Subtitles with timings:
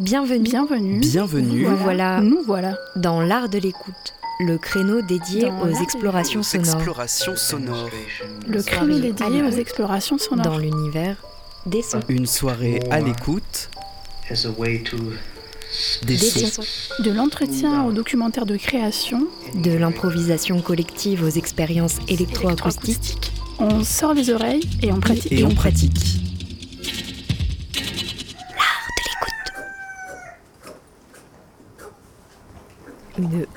[0.00, 0.44] Bienvenue.
[0.44, 1.00] Bienvenue.
[1.00, 1.62] Bienvenue.
[1.66, 2.76] Nous voilà Nous voilà.
[2.96, 7.90] dans l'art de l'écoute, le créneau dédié Dans aux explorations Aux sonores explorations sonores.
[8.46, 10.44] Le créneau dédié aux explorations sonores.
[10.44, 11.16] dans l'univers
[11.66, 12.00] des sons.
[12.08, 13.70] Une soirée à l'écoute
[14.30, 14.96] as a way to
[16.06, 16.62] des Des sons.
[16.62, 17.02] sons.
[17.02, 23.32] De l'entretien au documentaire de création, De l'improvisation collective aux expériences électroacoustiques.
[23.58, 25.32] on sort les oreilles et on pratique.
[25.32, 26.20] Et on pratique.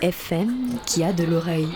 [0.01, 1.67] FM qui a de l'oreille.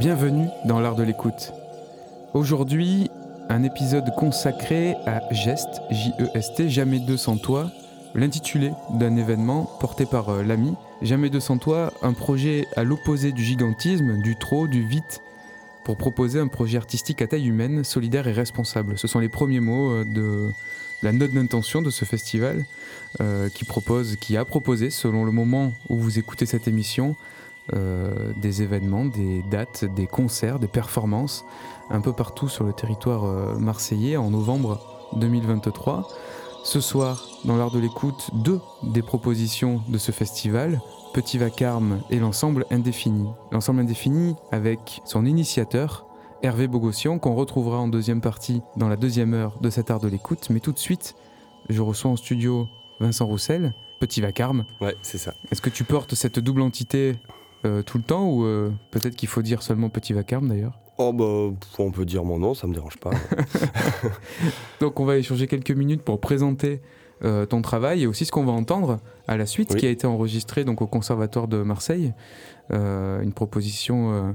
[0.00, 1.52] Bienvenue dans l'art de l'écoute.
[2.34, 3.10] Aujourd'hui,
[3.48, 7.70] un épisode consacré à Geste, J-E-S-T, Jamais deux sans toi,
[8.16, 10.74] l'intitulé d'un événement porté par euh, l'ami.
[11.00, 15.22] Jamais deux sans toi, un projet à l'opposé du gigantisme, du trop, du vite,
[15.86, 18.98] pour proposer un projet artistique à taille humaine, solidaire et responsable.
[18.98, 20.50] Ce sont les premiers mots euh, de
[21.00, 22.66] la note d'intention de ce festival
[23.20, 27.14] euh, qui propose, qui a proposé, selon le moment où vous écoutez cette émission,
[27.72, 31.44] euh, des événements, des dates, des concerts, des performances
[31.88, 34.80] un peu partout sur le territoire marseillais en novembre
[35.12, 36.08] 2023.
[36.64, 40.80] Ce soir, dans l'art de l'écoute, deux des propositions de ce festival,
[41.16, 43.26] Petit Vacarme et l'ensemble indéfini.
[43.50, 46.06] L'ensemble indéfini avec son initiateur,
[46.42, 50.08] Hervé Bogossian, qu'on retrouvera en deuxième partie dans la deuxième heure de cet art de
[50.08, 50.50] l'écoute.
[50.50, 51.14] Mais tout de suite,
[51.70, 52.68] je reçois en studio
[53.00, 54.66] Vincent Roussel, Petit Vacarme.
[54.82, 55.32] Ouais, c'est ça.
[55.50, 57.16] Est-ce que tu portes cette double entité
[57.64, 60.78] euh, tout le temps ou euh, peut-être qu'il faut dire seulement Petit Vacarme d'ailleurs?
[60.98, 63.12] Oh bah, on peut dire mon nom, ça me dérange pas.
[64.82, 66.82] Donc on va échanger quelques minutes pour présenter
[67.24, 69.80] euh, ton travail et aussi ce qu'on va entendre à la suite, Oui.
[69.80, 72.12] qui a été enregistré donc au Conservatoire de Marseille,
[72.72, 74.32] Euh, une proposition euh,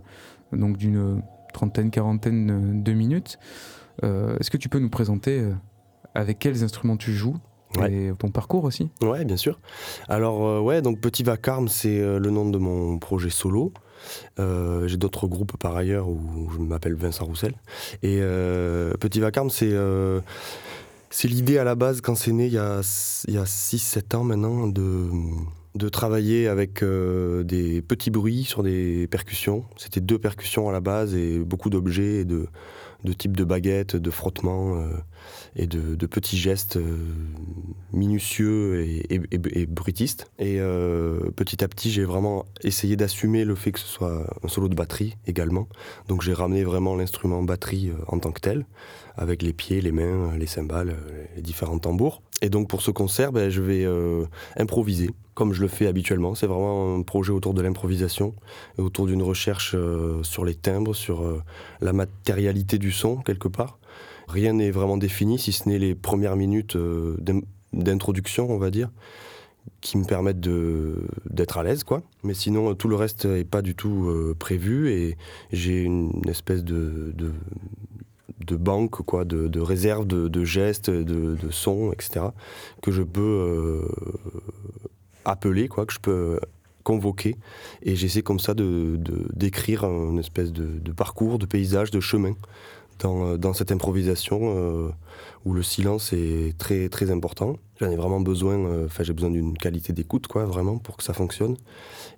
[0.58, 1.22] donc d'une
[1.53, 3.38] trentaine, quarantaine de minutes.
[4.03, 5.44] Est-ce que tu peux nous présenter
[6.16, 7.36] avec quels instruments tu joues
[7.78, 7.94] Ouais.
[7.94, 8.90] et ton parcours aussi?
[9.02, 9.59] Ouais, bien sûr.
[10.09, 13.72] Alors, euh, ouais, donc Petit Vacarme, c'est euh, le nom de mon projet solo.
[14.40, 17.53] Euh, J'ai d'autres groupes par ailleurs où je m'appelle Vincent Roussel.
[18.03, 18.20] Et
[19.00, 19.72] Petit Vacarme, c'est
[21.11, 22.81] c'est l'idée à la base, quand c'est né il y a,
[23.27, 25.09] il y a 6-7 ans maintenant, de,
[25.75, 29.66] de travailler avec euh, des petits bruits sur des percussions.
[29.75, 32.47] C'était deux percussions à la base et beaucoup d'objets et de,
[33.03, 34.89] de types de baguettes, de frottements euh,
[35.56, 36.97] et de, petits gestes euh,
[37.94, 40.29] minutieux et, et- et- bruitistes.
[40.39, 44.47] Et euh, petit à petit, j'ai vraiment essayé d'assumer le fait que ce soit un
[44.47, 45.67] solo de batterie également.
[46.07, 48.66] Donc j'ai ramené vraiment l'instrument batterie euh, en tant que tel,
[49.16, 50.95] avec les pieds, les mains, les cymbales,
[51.35, 52.22] les différents tambours.
[52.41, 53.85] Et donc pour ce concert, ben, je vais
[54.57, 55.11] improviser,
[55.41, 56.35] comme je le fais habituellement.
[56.35, 58.35] C'est vraiment un projet autour de l'improvisation
[58.78, 61.41] autour d'une recherche euh, sur les timbres, sur euh,
[61.81, 63.79] la matérialité du son, quelque part.
[64.28, 67.18] Rien n'est vraiment défini, si ce n'est les premières minutes euh,
[67.74, 68.91] d'introduction, on va dire,
[69.81, 70.47] qui me permettent
[71.28, 72.03] d'être à l'aise, quoi.
[72.22, 75.18] Mais sinon, tout le reste n'est pas du tout prévu et
[75.52, 77.16] j'ai une espèce de,
[78.52, 82.28] banque, quoi, de, réserve de, gestes, de, sons, etc.,
[82.84, 83.81] que je peux
[85.26, 86.40] appeler, quoi, que je peux
[86.84, 87.36] convoquer.
[87.84, 89.00] Et j'essaie comme ça de
[89.34, 92.34] d'écrire un espèce de, parcours, de paysage, de chemin
[93.00, 94.90] dans, dans cette improvisation euh,
[95.46, 97.58] où le silence est très très important.
[97.80, 101.14] J'en ai vraiment besoin, euh, j'ai besoin d'une qualité d'écoute quoi, vraiment pour que ça
[101.14, 101.58] fonctionne.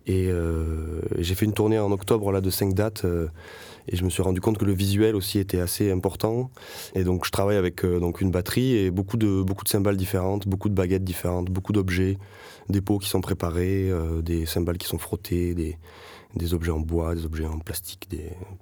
[0.06, 3.06] Et euh, j'ai fait une tournée en octobre là de 5 dates
[3.88, 6.52] et je me suis rendu compte que le visuel aussi était assez important.
[6.96, 9.98] Et donc je travaille avec euh, donc une batterie et beaucoup de beaucoup de cymbales
[9.98, 12.18] différentes, beaucoup de baguettes différentes, beaucoup d'objets,
[12.70, 15.78] des pots qui sont préparés, euh, des cymbales qui sont frottées, des
[16.36, 18.10] des objets en bois, des objets en plastique,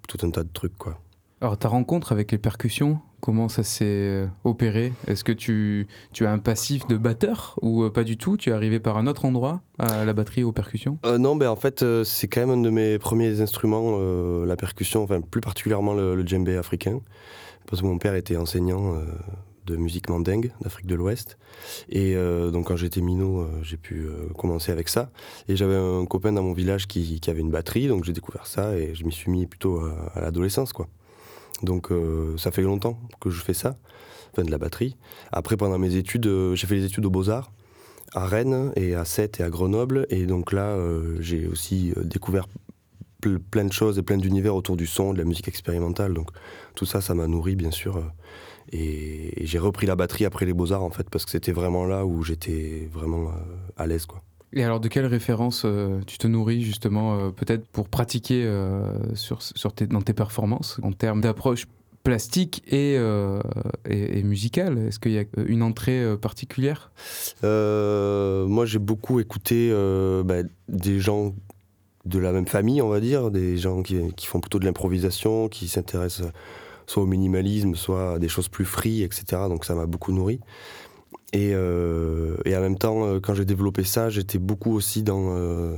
[0.08, 1.00] tout un tas de trucs quoi.
[1.44, 4.94] Alors ta rencontre avec les percussions, comment ça s'est euh, opéré?
[5.08, 8.38] Est-ce que tu, tu as un passif de batteur ou euh, pas du tout?
[8.38, 11.00] Tu es arrivé par un autre endroit à la batterie aux percussions?
[11.04, 13.98] Euh, non, ben en fait, c'est quand même un de mes premiers instruments,
[14.46, 17.00] la percussion, enfin plus particulièrement le, le djembé africain,
[17.66, 19.02] parce que mon père était enseignant
[19.66, 21.40] de musique mandingue d'Afrique de l'Ouest.
[21.90, 22.14] Et
[22.52, 25.10] donc quand j'étais minot, j'ai pu commencer avec ça.
[25.48, 28.46] Et j'avais un copain dans mon village qui, qui avait une batterie, donc j'ai découvert
[28.46, 30.88] ça et je m'y suis mis plutôt à, à l'adolescence, quoi.
[31.64, 33.78] Donc euh, ça fait longtemps que je fais ça,
[34.32, 34.98] enfin de la batterie.
[35.32, 37.52] Après, pendant mes études, euh, j'ai fait les études aux Beaux-Arts
[38.14, 40.08] à Rennes et à Sète et à Grenoble.
[40.10, 42.48] Et donc là, euh, j'ai aussi découvert
[43.22, 46.14] ple- plein de choses et plein d'univers autour du son, de la musique expérimentale.
[46.14, 46.30] Donc
[46.76, 48.02] tout ça, ça m'a nourri, bien sûr.
[48.72, 51.86] Et, et j'ai repris la batterie après les Beaux-Arts, en fait, parce que c'était vraiment
[51.86, 53.32] là où j'étais vraiment
[53.78, 54.24] à l'aise, quoi.
[54.54, 58.82] Et alors, de quelle référence euh, tu te nourris justement, euh, peut-être pour pratiquer euh,
[59.90, 61.68] dans tes performances en termes d'approche
[62.04, 62.96] plastique et,
[63.88, 64.80] et, musicale?
[64.88, 66.92] Est-ce qu'il y a une entrée particulière?
[67.44, 69.72] Moi, j'ai beaucoup écouté
[70.26, 71.36] bah, des gens
[72.06, 75.48] de la même famille, on va dire, des gens qui, qui font plutôt de l'improvisation,
[75.48, 76.32] qui s'intéressent
[76.88, 79.24] soit au minimalisme, soit à des choses plus free, etc.
[79.48, 80.40] Donc ça m'a beaucoup nourri.
[81.34, 85.34] Et, euh, et en même temps, euh, quand j'ai développé ça, j'étais beaucoup aussi dans,
[85.36, 85.78] euh,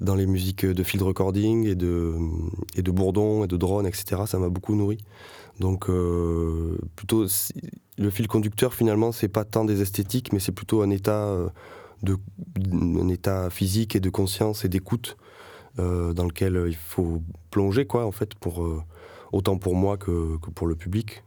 [0.00, 2.14] dans les musiques de field recording et de,
[2.76, 4.22] et de bourdon et de drone, etc.
[4.26, 4.98] Ça m'a beaucoup nourri.
[5.60, 5.90] Donc
[6.96, 7.26] plutôt,
[7.98, 11.36] le fil conducteur finalement, c'est pas tant des esthétiques, mais c'est plutôt un état,
[12.02, 12.16] de,
[12.64, 15.16] un état physique et de conscience et d'écoute
[15.76, 18.66] dans lequel il faut plonger, quoi, en fait, pour,
[19.30, 21.22] autant pour moi que, que pour le public,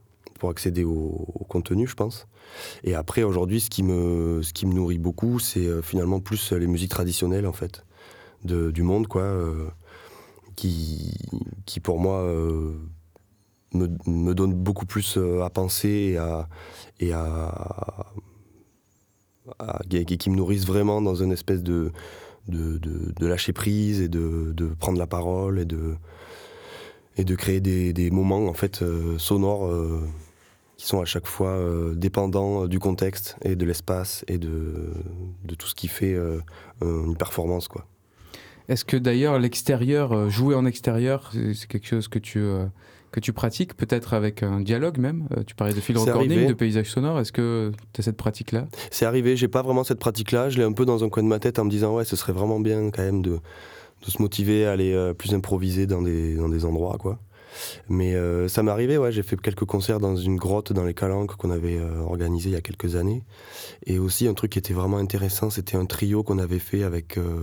[0.50, 2.28] accéder au, contenu, je pense.
[2.84, 6.52] Et après, aujourd'hui, ce qui me, ce qui me nourrit beaucoup, c'est euh, finalement plus
[6.52, 7.86] les musiques traditionnelles, en fait,
[8.44, 9.68] de, du monde, quoi, euh,
[10.56, 11.14] qui,
[11.66, 12.74] qui pour moi euh,
[13.74, 16.48] me, me donne beaucoup plus à penser et à,
[17.00, 18.06] et à,
[19.60, 21.92] à- qui, me nourrissent vraiment dans une espèce de,
[22.48, 25.96] de, de- lâcher prise et de, de prendre la parole et de,
[27.18, 28.84] et de créer des, des moments en fait
[29.18, 29.72] sonores
[30.86, 34.94] qui sont à chaque fois euh, dépendants euh, du contexte et de l'espace et de,
[35.44, 36.40] de tout ce qui fait euh,
[36.84, 37.88] une performance quoi.
[38.70, 42.66] Est-ce que d'ailleurs l'extérieur, jouer en extérieur, c'est quelque chose que tu, euh,
[43.12, 46.48] que tu pratiques, peut-être avec un dialogue même Tu parlais de field recording, arrivé.
[46.48, 47.20] de paysage sonore.
[47.20, 48.68] Est-ce que tu as cette pratique-là?
[48.92, 50.50] C'est arrivé, j'ai pas vraiment cette pratique-là.
[50.50, 52.16] Je l'ai un peu dans un coin de ma tête en me disant ouais, ce
[52.16, 53.40] serait vraiment bien quand même de,
[54.06, 57.18] de se motiver à aller plus improviser dans des, dans des endroits quoi.
[57.90, 60.94] Mais euh, ça m'est arrivé, ouais, j'ai fait quelques concerts dans une grotte dans les
[60.94, 63.24] Calanques qu'on avait euh, organisé il y a quelques années.
[63.86, 67.18] Et aussi un truc qui était vraiment intéressant, c'était un trio qu'on avait fait avec
[67.18, 67.38] euh,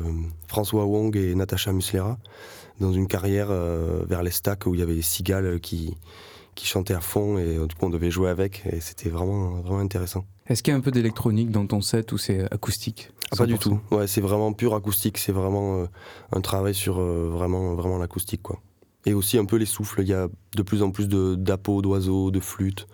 [0.48, 2.18] François Wong et Natacha Muslera
[2.80, 3.48] dans une carrière
[4.08, 5.96] vers les stacks où il y avait des cigales qui,
[6.56, 9.78] qui chantaient à fond et du coup on devait jouer avec et c'était vraiment, vraiment
[9.78, 10.24] intéressant.
[10.46, 13.10] Est-ce qu'il y a un peu d'électronique dans ton set ou c'est acoustique?
[13.30, 13.58] Ah, pas du 100%?
[13.58, 13.80] tout.
[13.90, 15.18] Ouais, c'est vraiment pur acoustique.
[15.18, 15.86] C'est vraiment euh,
[16.32, 18.60] un travail sur euh, vraiment, vraiment l'acoustique, quoi.
[19.06, 20.02] Et aussi un peu les souffles.
[20.02, 22.86] Il y a de plus en plus d'appos, d'oiseaux, de flûtes,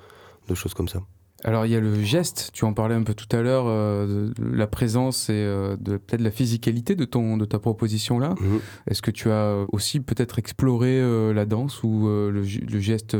[0.48, 1.00] de choses comme ça.
[1.44, 4.32] Alors il y a le geste, tu en parlais un peu tout à l'heure, euh,
[4.40, 8.34] la présence et euh, peut-être la physicalité de ton de ta proposition là.
[8.40, 8.58] Mhm.
[8.88, 13.16] Est-ce que tu as aussi peut-être exploré euh, la danse ou le, ge- le geste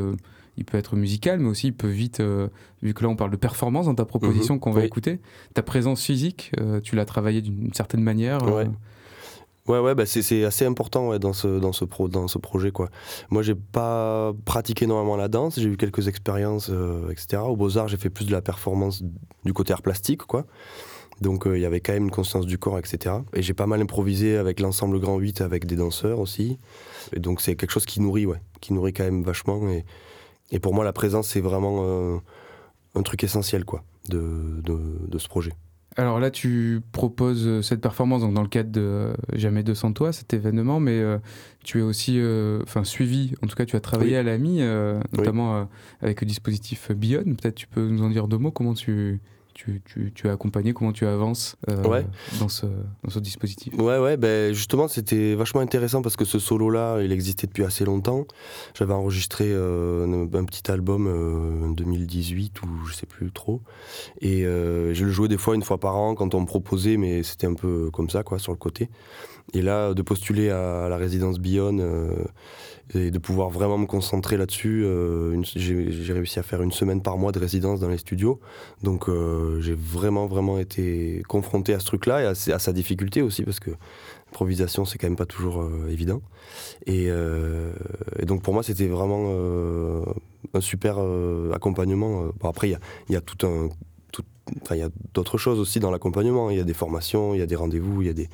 [0.57, 2.49] il peut être musical, mais aussi il peut vite, euh,
[2.83, 4.87] vu que là on parle de performance dans ta proposition Mhm, qu'on va oui.
[4.87, 5.21] écouter,
[5.55, 8.43] ta présence physique, euh, tu l'as travaillée d'une certaine manière.
[8.43, 8.65] euh,
[9.69, 9.79] Ouais.
[9.79, 12.71] Ouais, bah c'est, assez important ouais, dans, ce, dans, ce pro, dans ce projet.
[12.71, 12.89] Quoi.
[13.31, 17.43] Moi, j'ai pas pratiqué énormément la danse, j'ai eu quelques expériences, euh, etc.
[17.45, 19.03] Au Beaux-Arts, j'ai fait plus de la performance
[19.45, 20.47] du côté art plastique, quoi.
[21.21, 23.17] Donc, euh, il y avait quand même une conscience du corps, etc.
[23.35, 26.59] Et j'ai pas mal improvisé avec l'ensemble Grand 8, avec des danseurs aussi.
[27.13, 29.69] Et donc, c'est quelque chose qui nourrit, ouais, qui nourrit quand même vachement.
[29.69, 29.85] Et,
[30.51, 32.19] et pour moi, la présence, c'est vraiment euh,
[32.95, 35.53] un truc essentiel, quoi, de, de ce projet.
[35.99, 39.95] Alors là, tu proposes euh, cette performance donc dans le cadre de euh, Jamais 200
[39.95, 41.19] toi, cet événement, mais euh,
[41.65, 44.17] tu es aussi euh, enfin suivi, en tout cas tu as travaillé Oui.
[44.17, 45.69] à l'AMI, euh, notamment
[46.01, 47.25] avec le dispositif Beyond.
[47.35, 49.19] Peut-être tu peux nous en dire deux mots, comment tu,
[49.59, 52.07] tu, tu, tu as accompagné, comment tu avances euh, Ouais.
[52.39, 52.67] dans, ce,
[53.03, 53.75] dans ce dispositif?
[53.75, 57.85] Ouais, ouais, ben justement, c'était vachement intéressant parce que ce solo-là, il existait depuis assez
[57.85, 58.25] longtemps.
[58.75, 63.61] J'avais enregistré euh, un, un petit album euh, en 2018 ou je sais plus trop.
[64.21, 67.25] Et je le jouais des fois une fois par an quand on me proposait, mais
[67.25, 68.89] c'était un peu comme ça, quoi, sur le côté.
[69.55, 72.13] Et là, de postuler à la résidence Bionne euh,
[72.95, 77.19] et de pouvoir vraiment me concentrer là-dessus, euh, j'ai réussi à faire une semaine par
[77.19, 78.41] mois de résidence dans les studios.
[78.83, 83.43] Donc euh, j'ai vraiment, vraiment été confronté à ce truc-là et à, sa difficulté aussi,
[83.43, 83.71] parce que
[84.27, 86.23] l'improvisation, c'est quand même pas toujours euh, évident.
[86.87, 87.11] Et,
[88.25, 89.33] donc pour moi, c'était vraiment
[90.55, 90.99] un super
[91.53, 92.31] accompagnement.
[92.41, 93.69] Bon, après, il y a, tout un.
[94.71, 96.51] il y a d'autres choses aussi dans l'accompagnement.
[96.51, 98.31] Il y a des formations, il y a des rendez-vous, il y a des.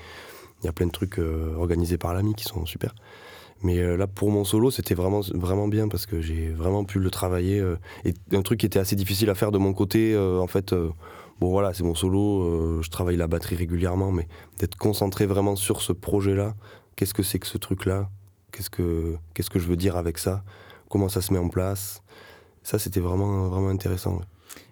[0.63, 2.95] Il y a plein de trucs organisés par l'AMI qui sont super.
[3.65, 7.01] Mais euh, là, pour mon solo, c'était vraiment, vraiment bien parce que j'ai vraiment pu
[7.01, 7.59] le travailler.
[7.59, 10.47] euh, et un truc qui était assez difficile à faire de mon côté, euh, en
[10.47, 10.75] fait,
[11.41, 14.29] bon voilà, c'est mon solo, je travaille la batterie régulièrement, mais
[14.59, 16.55] d'être concentré vraiment sur ce projet-là,
[16.95, 18.11] qu'est-ce que c'est que ce truc-là
[18.53, 20.45] qu'est-ce que, qu'est-ce que je veux dire avec ça
[20.89, 22.03] Comment ça se met en place
[22.63, 24.21] Ça, c'était vraiment, vraiment intéressant.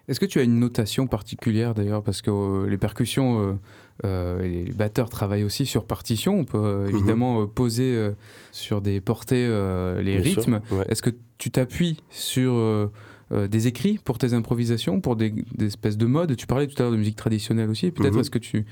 [0.07, 2.03] Est-ce que tu as une notation particulière d'ailleurs?
[2.03, 3.59] Parce que les percussions,
[4.03, 6.39] les batteurs travaillent aussi sur partition.
[6.39, 6.95] On peut euh, Mhm.
[6.95, 8.11] évidemment euh, poser euh,
[8.51, 10.61] sur des portées euh, les Bien rythmes.
[10.71, 10.85] ouais.
[10.89, 12.91] Est-ce que tu t'appuies sur euh,
[13.31, 16.35] euh, des écrits pour tes improvisations, pour des, des espèces de modes?
[16.35, 17.91] Tu parlais tout à l'heure de musique traditionnelle aussi.
[17.91, 18.19] Peut-être Mhm.
[18.21, 18.65] est-ce que tu,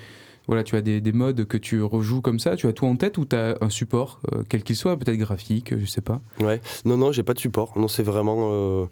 [0.47, 2.55] voilà, tu as des, des modes que tu rejoues comme ça?
[2.55, 5.17] Tu as tout en tête ou tu as un support, euh, quel qu'il soit, peut-être
[5.17, 6.21] graphique, je sais pas?
[6.39, 6.59] Ouais.
[6.85, 7.77] Non, non, j'ai pas de support.
[7.77, 8.49] Non, c'est vraiment.
[8.51, 8.85] euh,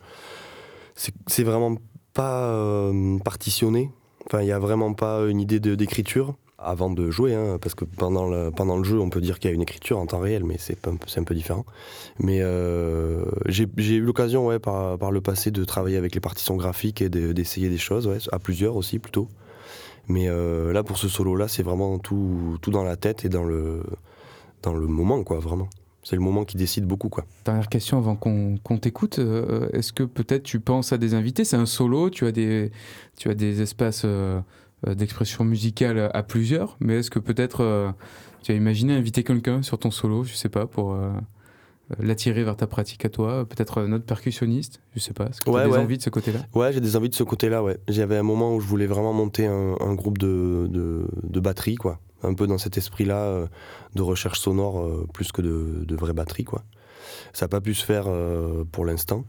[0.95, 1.75] c'est c'est vraiment
[2.13, 3.91] pas euh, partitionné.
[4.29, 7.83] Enfin, il y a vraiment pas une idée d'écriture avant de jouer, hein, parce que
[7.83, 10.19] pendant le, pendant le jeu, on peut dire qu'il y a une écriture en temps
[10.19, 11.65] réel, mais c'est un peu différent.
[12.19, 17.01] Mais euh, j'ai eu l'occasion, ouais, par, le passé, de travailler avec les partitions graphiques
[17.01, 19.29] et de- d'essayer des choses, ouais, à plusieurs aussi, plutôt.
[20.07, 23.43] Mais euh, là, pour ce solo-là, c'est vraiment tout, tout dans la tête et dans
[23.43, 23.81] le,
[24.61, 25.69] dans le moment, quoi, vraiment.
[26.03, 27.25] C'est le moment qui décide beaucoup, quoi.
[27.45, 29.19] Dernière question avant qu'on t'écoute.
[29.19, 31.43] euh, Est-ce que peut-être tu penses à des invités?
[31.43, 32.71] C'est un solo, tu as des,
[33.17, 34.39] tu as des espaces euh,
[34.87, 37.91] euh, d'expression musicale à plusieurs, mais est-ce que peut-être euh,
[38.43, 41.11] tu as imaginé inviter quelqu'un sur ton solo, je sais pas, pour euh,
[41.99, 45.25] l'attirer vers ta pratique à toi Peut-être un autre percussionniste, je sais pas.
[45.25, 45.77] Est-ce que tu as Ouais, des ouais.
[45.79, 46.39] envies de ce côté-là?
[46.55, 47.77] Ouais, j'ai des envies de ce côté-là, ouais.
[47.89, 51.75] J'avais un moment où je voulais vraiment monter un, un groupe de, de, de batterie,
[51.75, 51.99] quoi.
[52.23, 53.47] Un peu dans cet esprit-là euh,
[53.95, 56.63] de recherche sonore euh, plus que de, vraie batterie, quoi.
[57.33, 59.23] Ça n'a pas pu se faire euh, pour l'instant.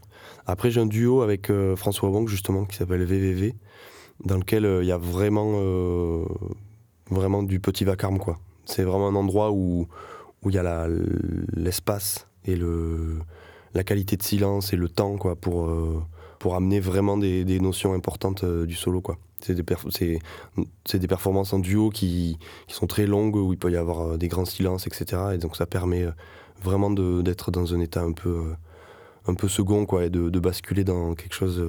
[0.45, 3.55] Après, j'ai un duo avec François Wong, justement, qui s'appelle VVV,
[4.25, 5.53] dans lequel il y a vraiment,
[7.09, 8.39] vraiment du petit vacarme, quoi.
[8.65, 9.87] C'est vraiment un endroit où
[10.45, 10.87] il y a
[11.53, 13.19] l'espace et le,
[13.73, 15.71] la qualité de silence et le temps, quoi, pour...
[16.39, 19.01] pour amener vraiment des, des notions importantes du solo.
[19.01, 19.17] quoi.
[19.43, 24.01] C'est des, performances en duo qui, qui sont très longues, où il peut y avoir
[24.01, 25.21] euh, des grands silences, etc.
[25.33, 26.11] Et donc ça permet euh,
[26.63, 28.55] vraiment d'être dans un état un peu, euh,
[29.27, 31.63] un peu second, quoi, et de, de basculer dans quelque chose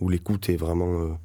[0.00, 1.18] où l'écoute est vraiment,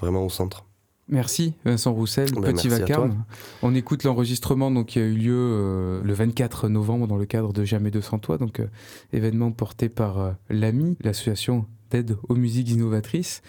[0.00, 0.64] vraiment au centre.
[1.08, 3.24] Merci Vincent Roussel, Ben, Petit Vacarme.
[3.62, 7.52] On écoute l'enregistrement donc qui a eu lieu euh, le 24 novembre dans le cadre
[7.52, 8.66] de Jamais 200 toi, donc euh,
[9.12, 13.42] événement porté par euh, l'AMI, l'association d'aide aux musiques innovatrices,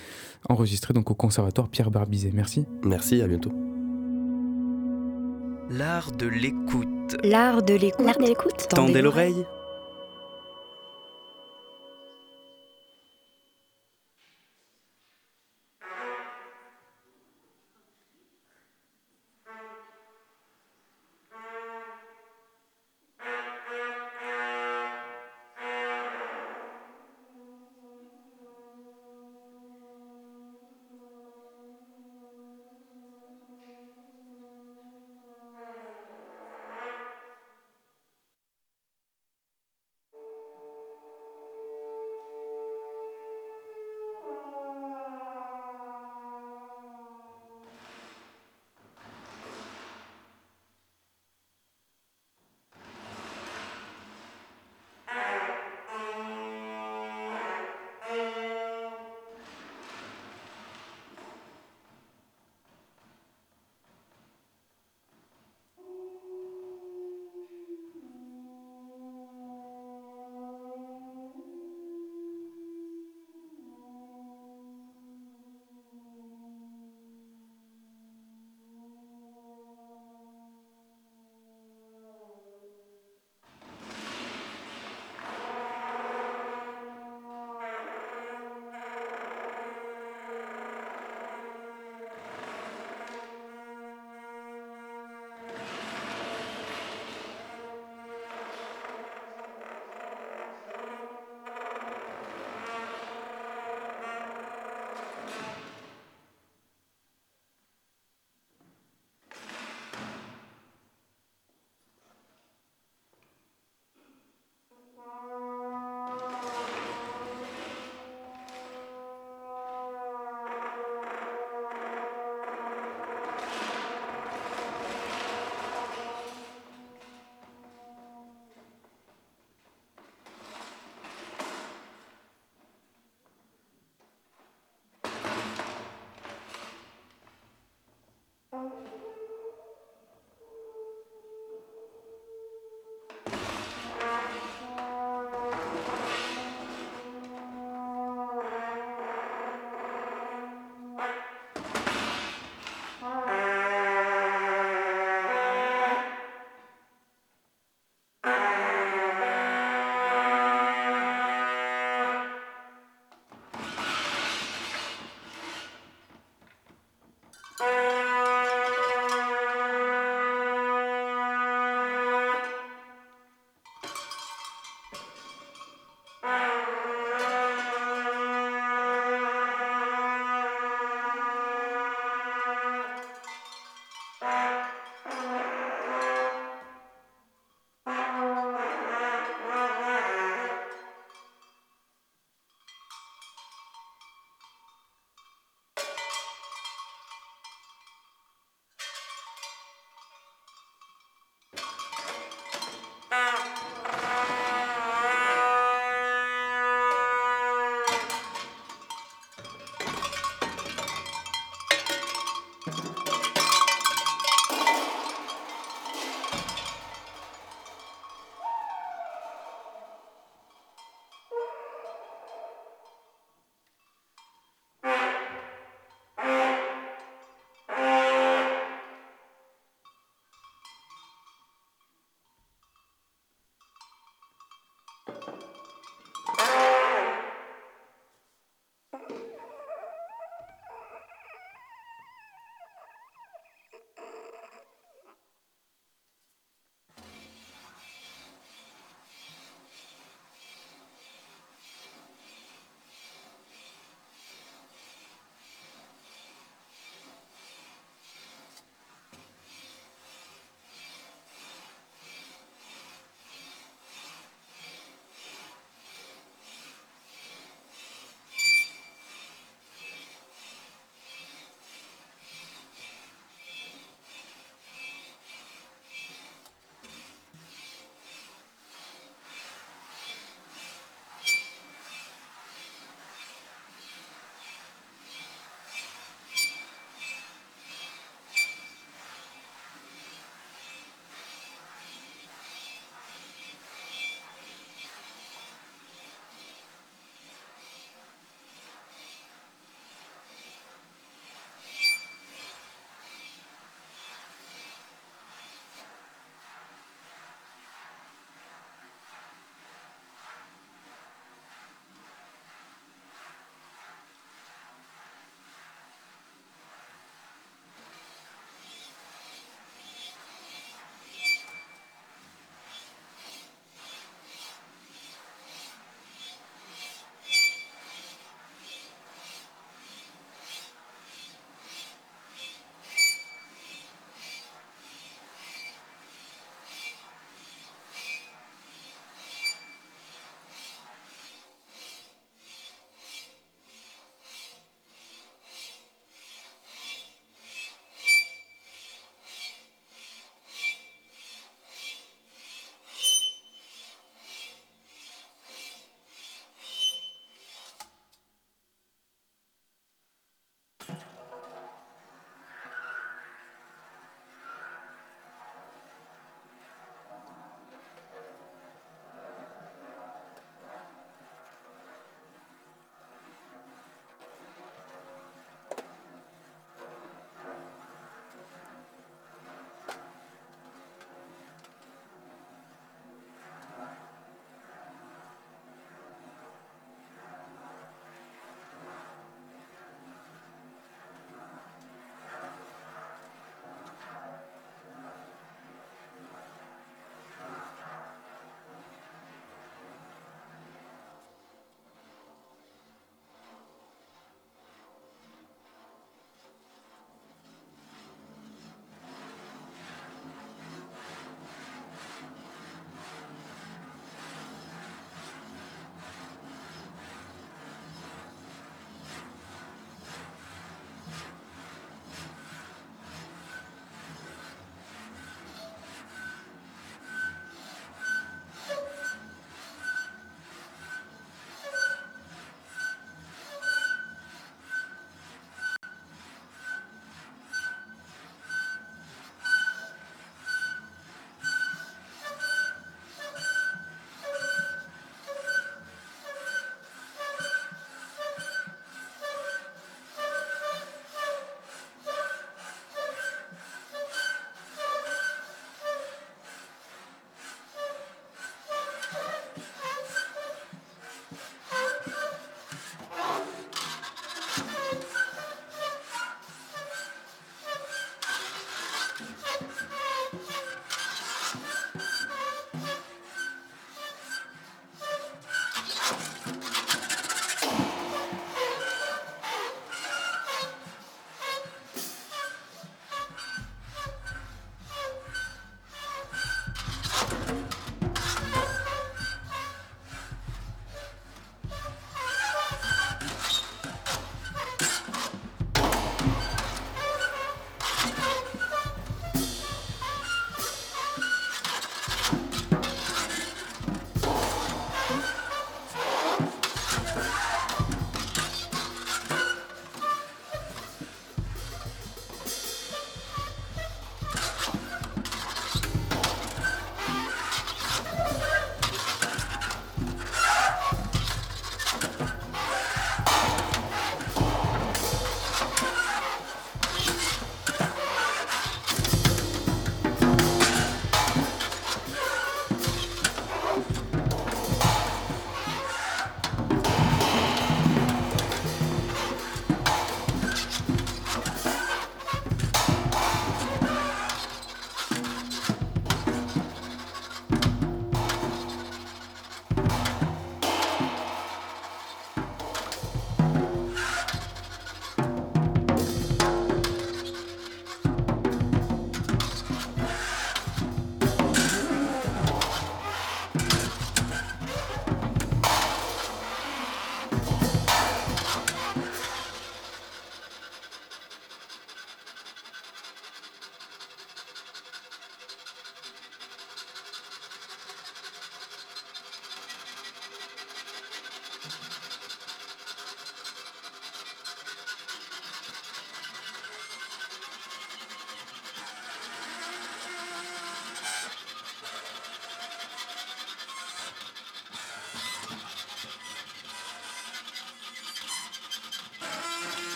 [0.49, 2.31] enregistré donc au conservatoire Pierre Barbizet.
[2.33, 2.65] Merci.
[2.83, 3.51] Merci, à bientôt.
[5.69, 7.17] L'art de l'écoute.
[7.23, 8.05] L'art de l'écoute.
[8.05, 9.45] L'art de l'écoute Tendez l'oreille.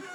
[0.00, 0.06] Yeah!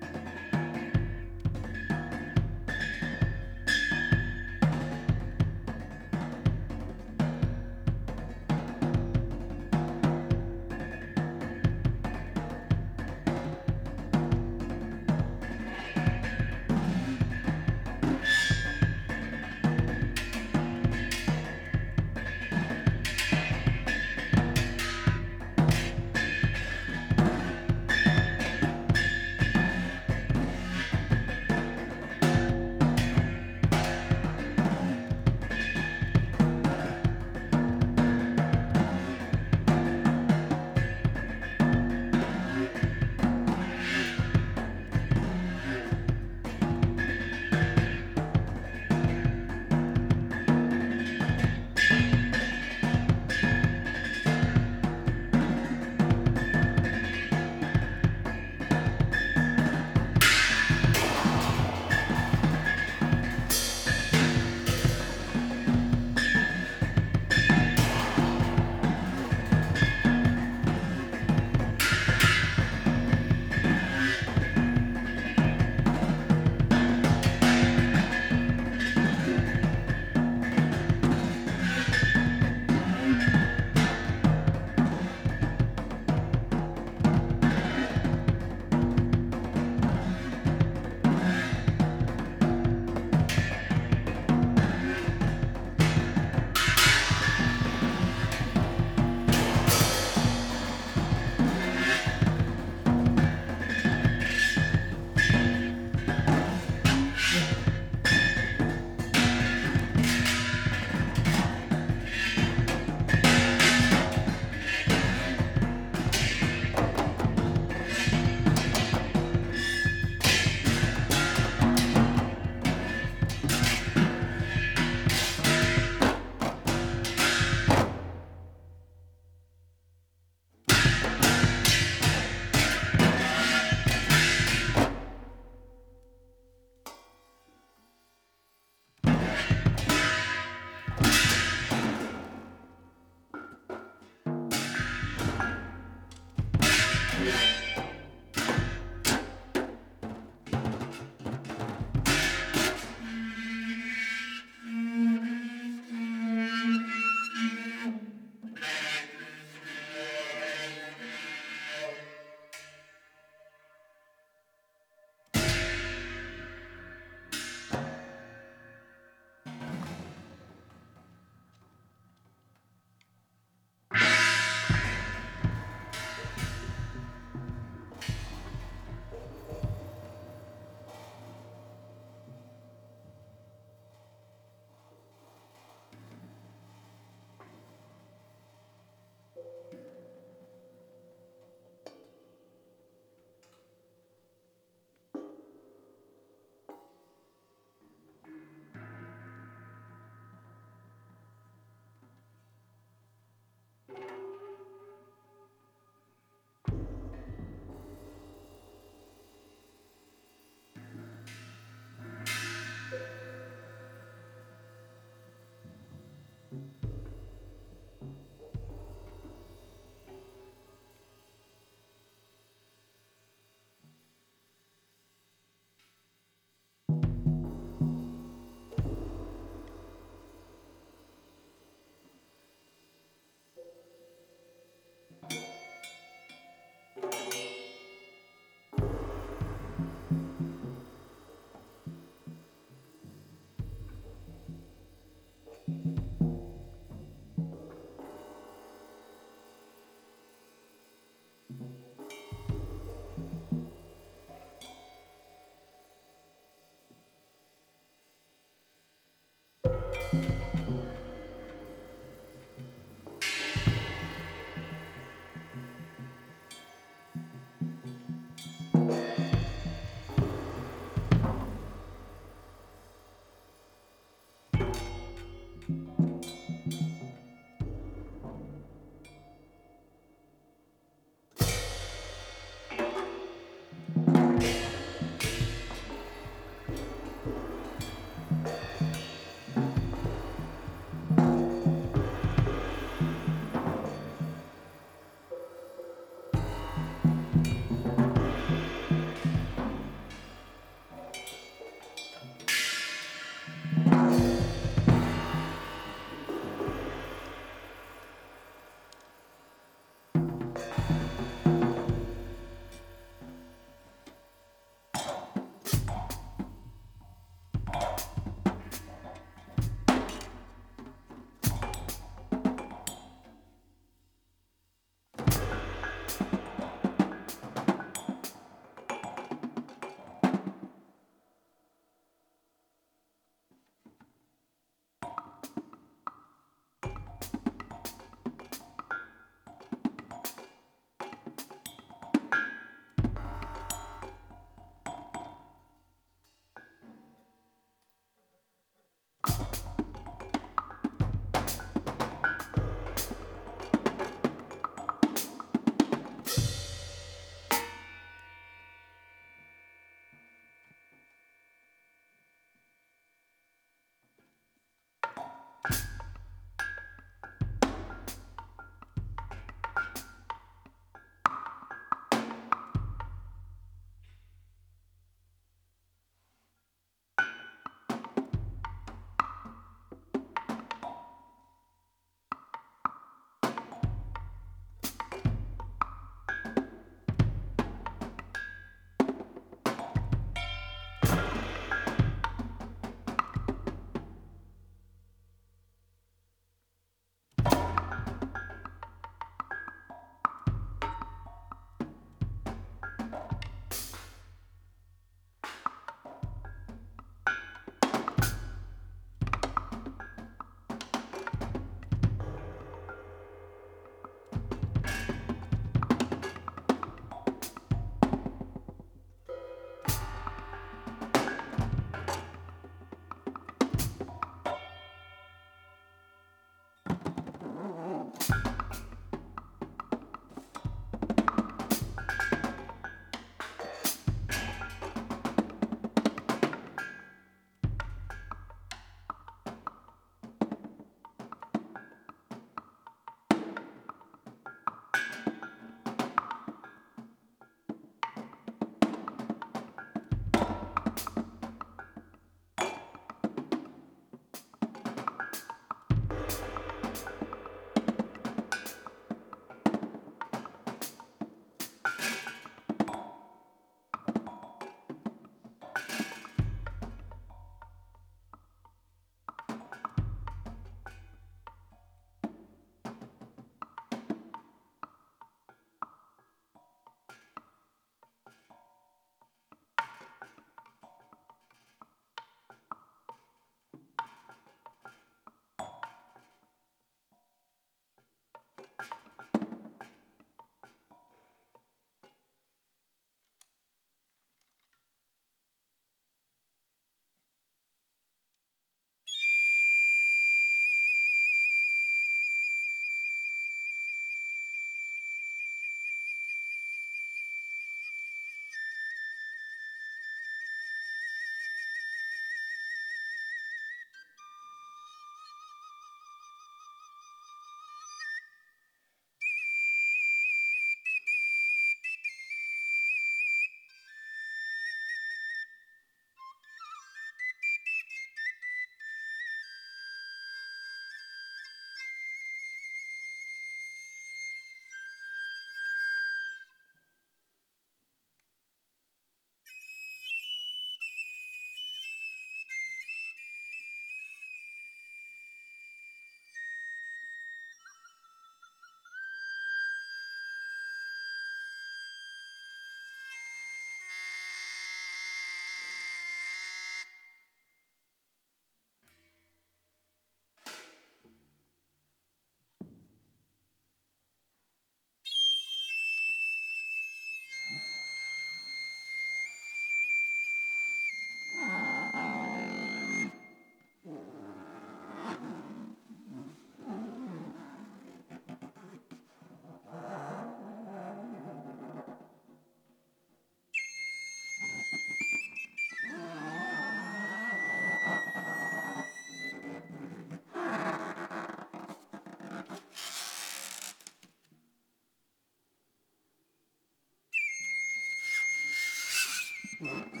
[599.61, 600.00] Mm-hmm.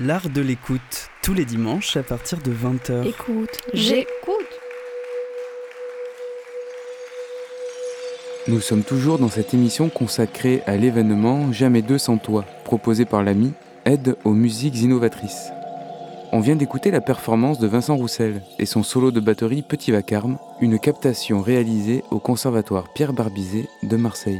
[0.00, 3.04] L'art de l'écoute, tous les dimanches à partir de 20h.
[3.04, 4.06] Écoute, J'écoute.
[8.46, 13.24] Nous sommes toujours dans cette émission consacrée à l'événement Jamais deux sans toi, proposé par
[13.24, 13.54] l'ami
[13.86, 15.50] Aide aux musiques innovatrices.
[16.30, 20.38] On vient d'écouter la performance de Vincent Roussel et son solo de batterie Petit Vacarme,
[20.60, 24.38] une captation réalisée au Conservatoire Pierre Barbizet de Marseille.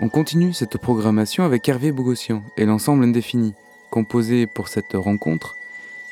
[0.00, 3.54] On continue cette programmation avec Hervé Bogossian et l'ensemble indéfini,
[3.94, 5.54] composé pour cette rencontre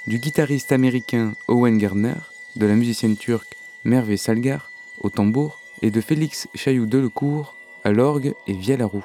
[0.06, 2.14] du guitariste américain Owen Gardner,
[2.54, 4.70] de la musicienne turque Merve Salgar
[5.00, 9.04] au tambour et de Félix Chailloux Delecourt à l'orgue et via la roue.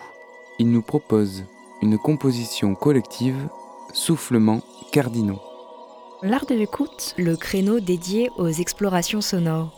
[0.60, 1.46] Il nous propose
[1.82, 3.50] une composition collective,
[3.94, 4.62] soufflements
[4.92, 5.42] cardinaux.
[6.22, 9.74] l'art de l'écoute, Le créneau dédié aux explorations sonores.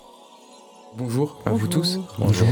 [0.98, 2.02] Bonjour à vous tous.
[2.18, 2.48] Bonjour.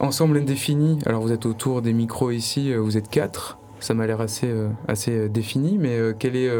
[0.00, 3.56] Ensemble indéfini, alors vous êtes autour des micros ici, euh, vous êtes quatre.
[3.80, 6.50] Ça m'a l'air assez, euh, assez euh, défini, mais euh, quel, est,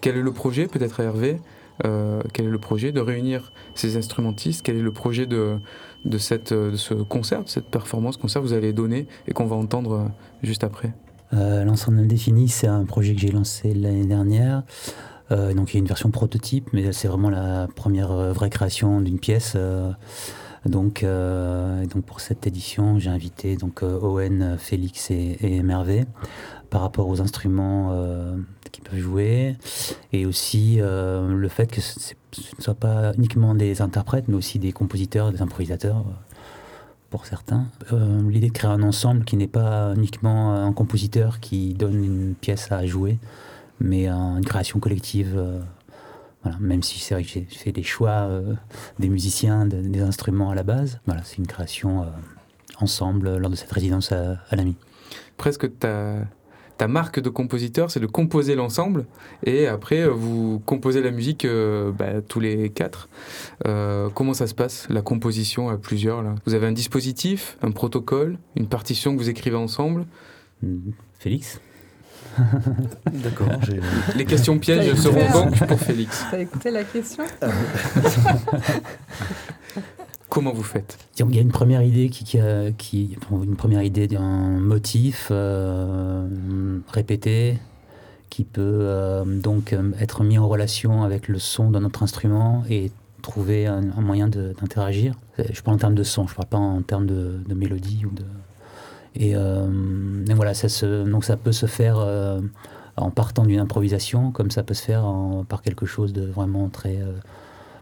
[0.00, 1.40] quel est le projet, peut-être Hervé
[1.84, 4.62] euh, Quel est le projet de réunir ces instrumentistes?
[4.62, 5.56] Quel est le projet de,
[6.04, 9.46] de, cette, de ce concert, de cette performance concert que vous allez donner et qu'on
[9.46, 10.10] va entendre
[10.42, 10.92] juste après?
[11.32, 14.62] Euh, L'ensemble indéfini, c'est un projet que j'ai lancé l'année dernière.
[15.30, 19.20] Donc il y a une version prototype, mais c'est vraiment la première vraie création d'une
[19.20, 19.56] pièce.
[20.66, 26.04] Donc, euh, donc pour cette édition, j'ai invité donc euh, Owen, Félix et, Mervé
[26.68, 28.36] par rapport aux instruments euh,
[28.70, 29.56] qu'ils peuvent jouer
[30.12, 32.14] et aussi euh, le fait que ce,
[32.58, 36.12] ne soit pas uniquement des interprètes, mais aussi des compositeurs, des improvisateurs euh,
[37.08, 37.64] pour certains.
[37.92, 42.34] Euh, L'idée de créer un ensemble qui n'est pas uniquement un compositeur qui donne une
[42.34, 43.18] pièce à jouer,
[43.80, 45.36] mais un- une création collective.
[46.42, 48.54] Voilà, même si c'est vrai que j'ai fait des choix euh,
[48.98, 51.00] des musiciens, de- des instruments à la base.
[51.06, 52.06] Voilà, c'est une création euh,
[52.78, 54.76] ensemble euh, lors de cette résidence à, à l'AMI.
[55.36, 56.14] Presque ta,
[56.78, 59.06] ta marque de compositeur, c'est de composer l'ensemble
[59.44, 63.08] et après vous composez la musique euh, bah, tous les quatre.
[63.66, 66.34] Euh, comment ça se passe, la composition à plusieurs là?
[66.46, 70.06] Vous avez un dispositif, un protocole, une partition que vous écrivez ensemble?
[70.62, 70.92] Mhm.
[71.18, 71.60] Félix?
[73.12, 73.48] D'accord.
[74.16, 76.24] Les questions pièges seront donc pour Félix.
[76.30, 77.24] T'as écouté la question
[80.28, 80.96] Comment vous faites?
[81.18, 85.28] Il y a une première idée qui, qui, a- qui- une première idée d'un motif
[85.32, 86.28] euh,
[86.88, 87.58] répété
[88.28, 92.62] qui peut euh, donc euh, être mis en relation avec le son de notre instrument
[92.70, 92.92] et
[93.22, 95.14] trouver un, un moyen d'interagir.
[95.52, 98.14] Je parle en termes de son, je parle pas en termes de, de mélodie ou
[98.14, 98.22] de.
[99.16, 101.98] Et, donc voilà, ça, se, donc ça peut se faire
[102.96, 105.04] en partant d'une improvisation, comme ça peut se faire
[105.48, 106.98] par quelque chose de vraiment très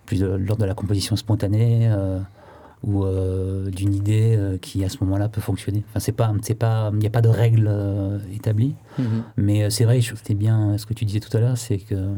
[0.07, 1.91] plus de l'ordre de la composition spontanée
[2.85, 5.85] ou euh, d'une idée euh, qui à ce moment-là peut fonctionner.
[5.89, 9.23] Enfin, c'est pas, c'est pas, il n'y a pas de règles euh, établies, mhm.
[9.37, 12.15] mais c'est vrai, c'était bien ce que tu disais tout à l'heure, c'est que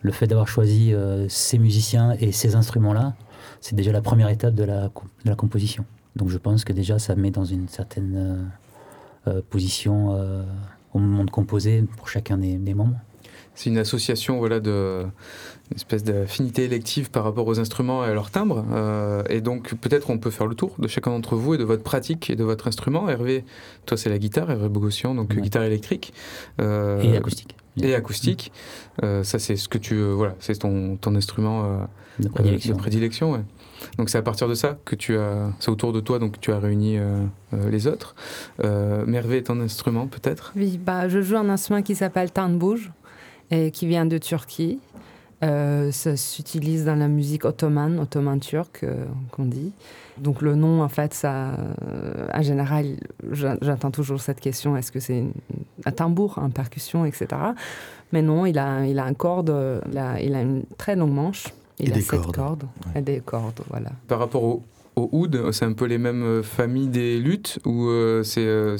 [0.00, 0.94] le fait d'avoir choisi
[1.28, 3.14] ces musiciens et ces instruments-là,
[3.60, 5.84] c'est déjà la première étape de la, de la composition.
[6.16, 8.50] Donc je pense que déjà ça met dans une certaine
[9.50, 10.16] position
[10.94, 12.98] au moment de composer pour chacun des, des moments.
[13.54, 15.02] C'est une association voilà, de,
[15.70, 18.64] une espèce d'affinité élective par rapport aux instruments et à leur timbre.
[18.70, 21.64] Euh, et donc peut-être on peut faire le tour de chacun d'entre vous et de
[21.64, 23.08] votre pratique et de votre instrument.
[23.08, 23.46] Hervé,
[23.86, 26.12] toi c'est la guitare, Hervé Bogossian, donc guitare électrique.
[26.60, 27.56] Euh, et acoustique.
[27.80, 28.52] Et acoustique.
[29.02, 30.02] Euh, ça c'est ce que tu...
[30.02, 31.88] voilà, c'est ton, ton instrument
[32.18, 32.74] de prédilection.
[32.74, 33.40] de prédilection ouais.
[33.98, 35.50] Donc c'est à partir de ça que tu as...
[35.60, 36.98] C'est autour de toi donc tu as réuni
[37.52, 38.14] les autres.
[38.62, 40.52] Mervé, ton instrument peut-être?
[40.56, 42.90] Oui, bah, je joue un instrument qui s'appelle Tanbouj
[43.50, 44.78] et qui vient de Turquie.
[45.44, 49.72] Euh, ça s'utilise dans la musique ottomane, ottomane turque, euh, qu'on dit.
[50.16, 52.96] Donc le nom, en fait, ça, euh, en général,
[53.60, 55.24] j'entends toujours cette question est-ce que c'est
[55.84, 57.26] un tambour, une percussion, etc.
[58.12, 59.54] Mais non, il a, il a un corde,
[59.92, 61.52] il a, il a une très longue manche.
[61.78, 62.64] Il a sept cordes.
[62.94, 63.90] Et des cordes, voilà.
[64.08, 64.62] Par rapport au,
[64.96, 67.90] au oud, c'est un peu les mêmes familles des luttes ou
[68.22, 68.76] c'est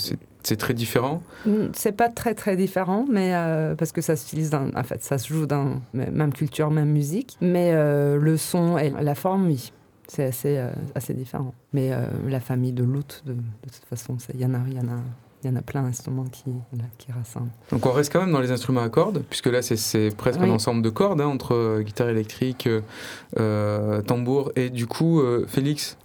[0.47, 1.22] c'est très différent?
[1.44, 5.03] Mm, C'est pas très très différent, mais euh, parce que ça s'utilise dans, en fait,
[5.03, 7.36] ça se joue dans même culture, même musique.
[7.40, 9.72] Mais euh, le son et la forme, oui,
[10.07, 11.53] c'est assez, euh, assez différent.
[11.72, 11.90] Mais
[12.28, 15.01] la famille de l'out, de, toute façon, il y en a, il y en a.
[15.47, 16.51] Il y en a plein d'instruments qui,
[16.99, 17.53] qui rassemblent.
[17.70, 20.51] Donc on reste quand même dans les instruments à cordes, puisque là c'est presque un
[20.51, 22.68] ensemble de cordes hein, entre guitare électrique,
[24.07, 25.97] tambour et du coup Félix,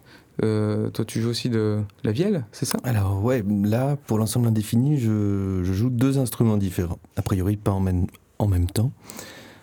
[0.44, 2.80] euh, toi, tu joues aussi de la vielle, c'est ça?
[2.84, 7.00] Alors, ouais, là, pour l'ensemble indéfini, je, joue deux instruments différents.
[7.16, 8.08] A priori, pas en même,
[8.40, 8.92] en même temps.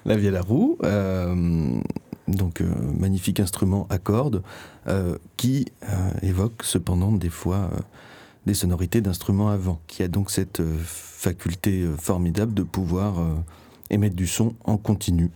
[0.05, 1.81] La vielle à roue, euh,
[2.29, 4.43] donc euh, magnifique instrument à cordes,
[5.37, 5.67] qui
[6.23, 7.69] évoque cependant des fois
[8.49, 13.15] des sonorités d'instruments à vent, qui a donc cette faculté formidable de pouvoir
[13.91, 15.31] émettre du son en continu,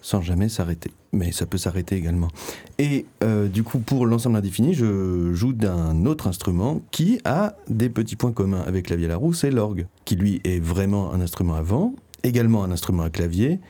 [0.00, 2.28] sans jamais s'arrêter mais ça peut s'arrêter également.
[2.78, 7.88] Et euh, du coup, pour l'ensemble indéfini, je joue d'un autre instrument qui a des
[7.88, 11.62] petits points communs avec la roue, c'est l'orgue, qui lui est vraiment un instrument à
[11.62, 13.60] vent, également un instrument à clavier,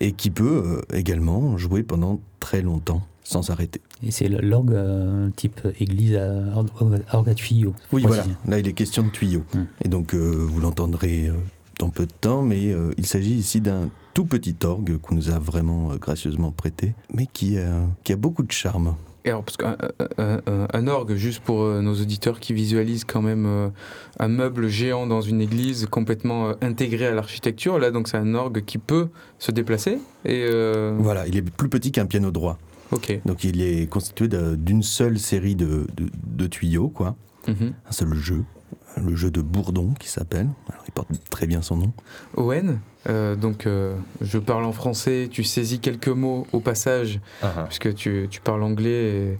[0.00, 3.80] et qui peut euh, également jouer pendant très longtemps sans s'arrêter.
[4.02, 7.74] Et c'est l'orgue euh, type église à orgue à tuyau.
[7.92, 8.24] Oui, voilà.
[8.46, 9.42] Là, il est question de tuyau.
[9.54, 9.66] Hum.
[9.84, 11.30] Et donc, vous l'entendrez
[11.78, 15.38] dans peu de temps, mais il s'agit ici d'un tout petit orgue qu'on nous a
[15.38, 17.58] vraiment euh, gracieusement prêté, mais qui,
[18.02, 18.94] qui a beaucoup de charme.
[19.26, 23.68] Et alors, parce qu'un orgue, juste pour euh, nos auditeurs qui visualisent quand même euh,
[24.20, 28.64] un meuble géant dans une église complètement intégré à l'architecture, là, donc c'est un orgue
[28.64, 29.08] qui peut
[29.40, 29.98] se déplacer.
[30.24, 30.48] Et
[30.98, 32.56] Voilà, il est plus petit qu'un piano droit.
[33.24, 37.16] Donc il est constitué d'une seule série de, de, tuyaux, quoi.
[37.48, 37.74] Mhm.
[37.88, 38.44] Un seul jeu
[38.96, 40.48] le jeu de Bourdon qui s'appelle.
[40.86, 41.92] Il porte très bien son nom.
[42.36, 47.52] Owen, euh, donc euh, je parle en français, tu saisis quelques mots au passage, ah
[47.56, 47.62] ah.
[47.64, 49.38] puisque tu, tu, parles anglais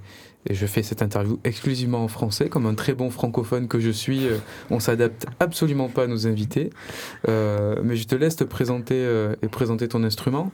[0.48, 3.90] et, je fais cette interview exclusivement en français, comme un très bon francophone que je
[3.90, 4.28] suis.
[4.28, 4.36] Euh,
[4.70, 6.70] on s'adapte absolument pas à nos invités,
[7.26, 10.52] mais je te laisse te présenter et présenter ton instrument.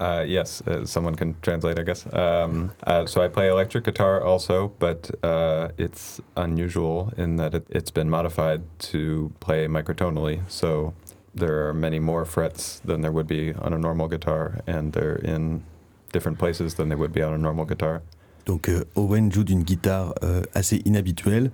[0.00, 2.06] Uh, yes, uh, someone can translate, I guess.
[2.10, 7.66] Um, uh, so I play electric guitar also, but uh, it's unusual in that it,
[7.74, 10.40] has been modified to play microtonally.
[10.48, 10.94] So
[11.34, 15.16] there are many more frets than there would be on a normal guitar, and they're
[15.16, 15.64] in
[16.12, 18.00] different places than they would be on a normal guitar.
[18.46, 21.50] Donc euh, Owen joue d'une guitare euh, assez inhabituelle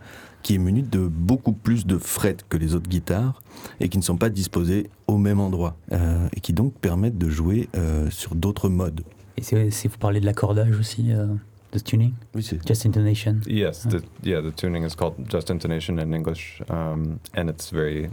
[0.47, 3.42] qui est munie de beaucoup plus de frets que les autres guitares
[3.80, 7.28] et qui ne sont pas disposées au même endroit euh, et qui donc permettent de
[7.28, 9.01] jouer euh, sur d'autres modes.
[9.36, 11.26] Et si vous parlez de l'accordage aussi, euh,
[11.72, 12.12] de tuning?
[12.32, 13.40] Oui, c'est Just intonation.
[13.49, 18.09] Yes, the, yeah, the tuning is called just intonation in English, um, and it's very,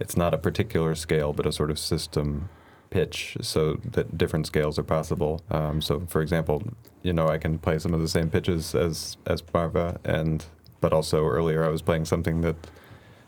[0.00, 2.48] it's not a particular scale, but a sort of system
[2.90, 5.40] pitch so that different scales are possible.
[5.50, 6.62] Um, so, for example,
[7.02, 10.44] you know, I can play some of the same pitches as as Marva, and
[10.80, 12.56] but also earlier I was playing something that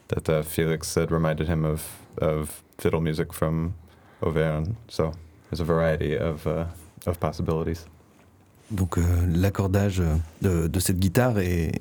[0.09, 1.83] that uh, Felix said reminded him of
[2.19, 3.75] of fiddle music from
[4.23, 4.77] Auvergne.
[4.89, 5.13] So
[5.51, 6.67] there's a variety of uh,
[7.07, 7.87] of possibilities.
[8.71, 10.03] Donc euh, l'accordage
[10.43, 11.81] de, de, cette guitare est,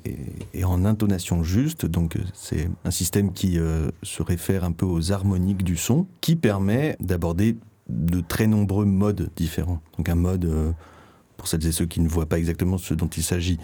[0.54, 4.86] est, en intonation juste, donc euh, c'est un système qui euh, se réfère un peu
[4.86, 7.58] aux harmoniques du son, qui permet d'aborder
[7.90, 9.80] de très nombreux modes différents.
[9.98, 10.74] Donc un mode
[11.38, 13.58] pour celles et ceux qui ne voient pas exactement ce dont il s'agit.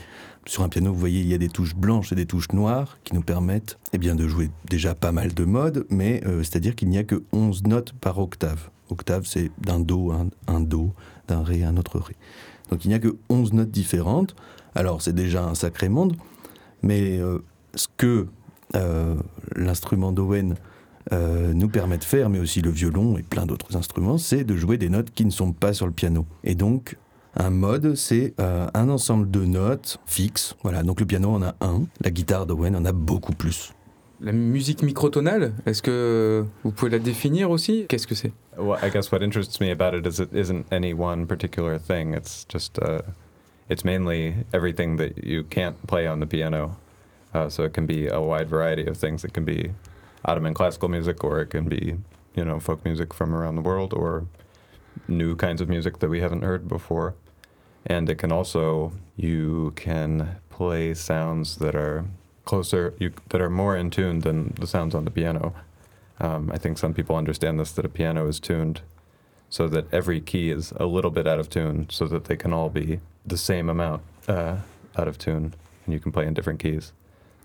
[0.46, 2.98] Sur un piano, vous voyez, il y a des touches blanches et des touches noires
[3.04, 6.74] qui nous permettent eh bien, de jouer déjà pas mal de modes, mais euh, c'est-à-dire
[6.74, 8.70] qu'il n'y a que 11 notes par octave.
[8.88, 10.92] Octave, c'est d'un Do, un, un Do,
[11.28, 12.14] d'un Ré, un autre Ré.
[12.70, 14.34] Donc il n'y a que 11 notes différentes.
[14.74, 16.16] Alors c'est déjà un sacré monde,
[16.82, 17.38] mais euh,
[17.74, 18.28] ce que
[18.76, 19.14] euh,
[19.54, 20.56] l'instrument d'Owen
[21.12, 24.56] euh, nous permet de faire, mais aussi le violon et plein d'autres instruments, c'est de
[24.56, 26.26] jouer des notes qui ne sont pas sur le piano.
[26.44, 26.96] Et donc,
[27.36, 30.54] un mode, c'est euh, un ensemble de notes fixes.
[30.62, 33.72] Voilà, donc le piano en a un, la guitare d'Owen en a beaucoup plus.
[34.20, 37.86] La musique microtonale, est-ce que vous pouvez la définir aussi?
[37.88, 38.32] Qu'est-ce que c'est?
[38.56, 42.14] Well, I guess what interests me about it is it isn't any one particular thing.
[42.14, 43.02] It's just, uh,
[43.68, 46.76] it's mainly everything that you can't play on the piano.
[47.34, 49.24] Uh, so it can be a wide variety of things.
[49.24, 49.72] It can be
[50.24, 51.96] Ottoman classical music, or it can be,
[52.36, 54.24] you know, folk music from around the world, or
[55.08, 57.14] new kinds of music that we haven't heard before.
[57.86, 62.04] And it can also, you can play sounds that are
[62.44, 65.54] closer, you, that are more in tune than the sounds on the piano.
[66.20, 68.80] Um, I think some people understand this that a piano is tuned
[69.50, 72.52] so that every key is a little bit out of tune, so that they can
[72.52, 74.56] all be the same amount uh,
[74.96, 75.54] out of tune,
[75.84, 76.92] and you can play in different keys.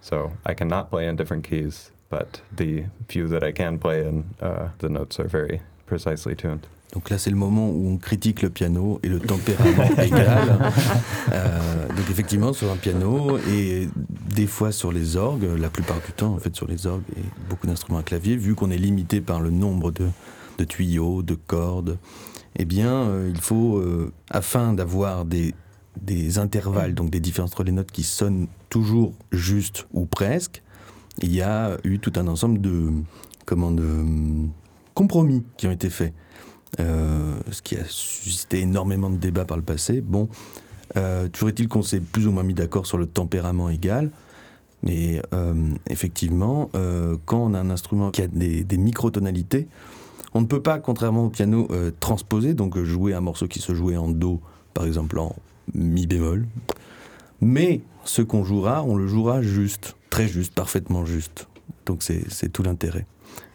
[0.02, 4.34] So I cannot play in different keys, but the few that I can play in,
[4.42, 6.66] uh, the notes are very precisely tuned.
[6.94, 10.74] Donc là, c'est le moment où on critique le piano et le tempérament égal.
[11.32, 13.88] Euh, donc effectivement, sur un piano et
[14.34, 17.24] des fois sur les orgues, la plupart du temps, en fait, sur les orgues et
[17.48, 20.08] beaucoup d'instruments à clavier, vu qu'on est limité par le nombre de,
[20.58, 22.00] de tuyaux, de cordes,
[22.56, 25.54] eh bien, euh, il faut, euh, afin d'avoir des,
[26.02, 30.64] des intervalles, donc des différences entre les notes qui sonnent toujours juste ou presque,
[31.22, 32.92] il y a eu tout un ensemble de,
[33.46, 34.50] comment, de hum,
[34.94, 36.14] compromis qui ont été faits.
[36.80, 40.02] Euh, ce qui a suscité énormément de débats par le passé.
[40.02, 40.30] Bon,
[40.98, 44.10] euh, toujours est-il qu'on s'est plus ou moins mis d'accord sur le tempérament égal.
[44.84, 45.54] Mais euh,
[45.90, 49.68] effectivement, euh, quand on a un instrument qui a des, microtonalités,
[50.34, 51.68] on ne peut pas, contrairement au piano,
[52.00, 54.40] transposer, donc jouer un morceau qui se jouait en Do,
[54.74, 55.36] par exemple en
[55.74, 56.46] Mi bémol.
[57.42, 61.48] Mais ce qu'on jouera, on le jouera juste, très juste, parfaitement juste.
[61.86, 63.06] Donc c'est tout l'intérêt.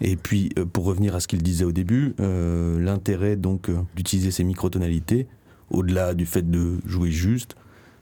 [0.00, 3.76] Et puis, euh, pour revenir à ce qu'il disait au début, euh, l'intérêt donc euh,
[3.94, 5.26] d'utiliser ces microtonalités,
[5.70, 7.56] au-delà du fait de jouer juste,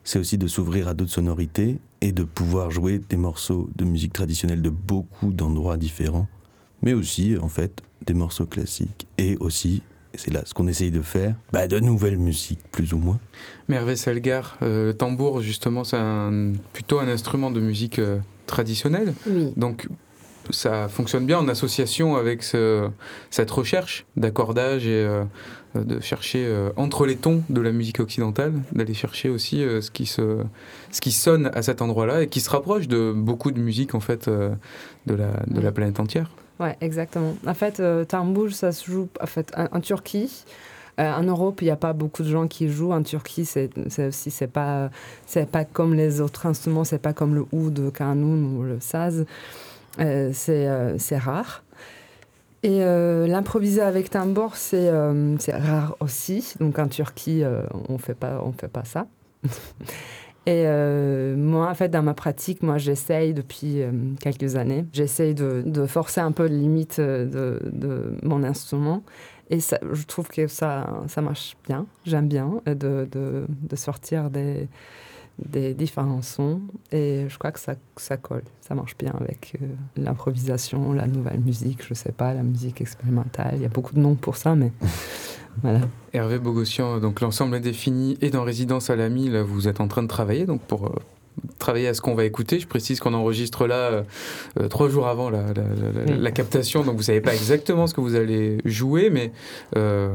[0.05, 4.13] c'est aussi de s'ouvrir à d'autres sonorités et de pouvoir jouer des morceaux de musique
[4.13, 6.29] traditionnelle de beaucoup d'endroits différents,
[6.83, 9.83] mais aussi, en fait, des morceaux classiques et aussi,
[10.15, 13.19] c'est là ce qu'on essaye de faire, bah, de nouvelles musiques, plus ou moins.
[13.69, 15.99] Mervé Selgar, euh, le tambour, justement, c'est
[16.73, 19.15] plutôt un instrument de musique euh, traditionnelle.
[19.27, 19.53] Oui.
[19.57, 19.89] Donc,
[20.51, 22.89] ça fonctionne bien en association avec ce-
[23.31, 25.07] cette recherche d'accordage et
[25.77, 29.81] euh, de chercher euh, entre les tons de la musique occidentale, d'aller chercher aussi euh,
[29.81, 34.01] ce, qui sonne à cet endroit-là et qui se rapproche de beaucoup de musique en
[34.01, 36.31] fait de, la, planète entière.
[36.61, 37.35] Ouais, exactement.
[37.47, 39.09] En fait, tambour, ça se joue
[39.73, 40.45] en, Turquie.
[40.99, 42.93] En Europe, il n'y a pas beaucoup de gens qui jouent.
[42.93, 43.71] En Turquie, c'est
[44.07, 44.91] aussi c'est pas
[45.51, 46.85] pas comme les autres instruments.
[46.85, 49.25] C'est pas comme le oud, le kanoun ou le saz.
[50.01, 51.65] Euh, c'est euh, c'est rare.
[52.63, 56.55] Et euh, l'improviser avec tambour, c'est rare aussi.
[56.61, 57.43] Donc en Turquie,
[57.89, 59.07] on fait pas on fait pas ça.
[60.47, 60.67] Et
[61.37, 63.81] moi, en fait, dans ma pratique, moi, j'essaye depuis
[64.19, 69.05] quelques années, j'essaye de, de forcer un peu les limites de, de mon instrument.
[69.51, 71.87] Et je trouve que ça, ça marche bien.
[72.05, 74.67] J'aime bien de, de sortir des,
[75.49, 76.61] des différents sons.
[76.91, 78.43] Et je crois que ça, ça colle.
[78.61, 79.67] Ça marche bien avec euh,
[79.97, 83.55] l'improvisation, la nouvelle musique, je sais pas, la musique expérimentale.
[83.57, 84.73] Il y a beaucoup de noms pour ça, mais
[85.63, 85.81] voilà.
[86.13, 89.89] Hervé Bogossian, donc l'ensemble est défini et dans Résidence à l'AMI, là vous êtes en
[89.89, 90.91] train de travailler donc pour euh,
[91.59, 92.61] travailler à ce qu'on va écouter.
[92.61, 94.05] Je précise qu'on enregistre là
[94.61, 95.47] euh, trois jours avant la,
[96.19, 99.33] la- captation, donc vous savez pas exactement ce que vous allez jouer, mais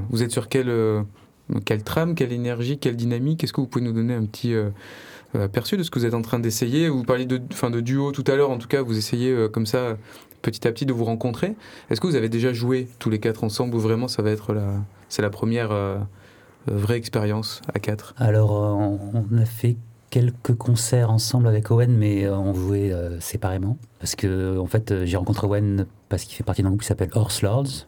[0.09, 0.71] vous êtes sur quelle,
[1.66, 3.43] quelle trame, quelle énergie, quelle dynamique.
[3.43, 4.70] Est-ce que vous pouvez nous donner un petit euh,
[5.36, 6.89] euh, aperçu de ce que vous êtes en train d'essayer?
[6.89, 9.48] Vous parliez de, enfin, de duo tout à l'heure, en tout cas vous essayez euh,
[9.48, 9.98] comme ça
[10.41, 11.56] petit à petit de vous rencontrer.
[11.89, 14.54] Est-ce que vous avez déjà joué tous les quatre ensemble ou vraiment ça va être
[14.54, 14.74] la,
[15.18, 15.72] la première
[16.68, 18.14] vraie expérience à quatre?
[18.18, 19.76] Alors, on, on a fait
[20.10, 23.78] quelques concerts ensemble avec Owen, mais on jouait séparément.
[24.00, 27.10] Parce que, en fait, j'ai rencontré Owen parce qu'il fait partie d'un groupe qui s'appelle
[27.14, 27.88] Horse Lords,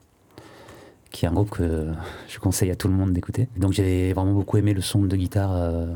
[1.12, 1.88] qui est un groupe que
[2.28, 3.47] je conseille à tout le monde d'écouter.
[3.57, 5.88] Donc, j'ai vraiment beaucoup aimé le son de guitare euh,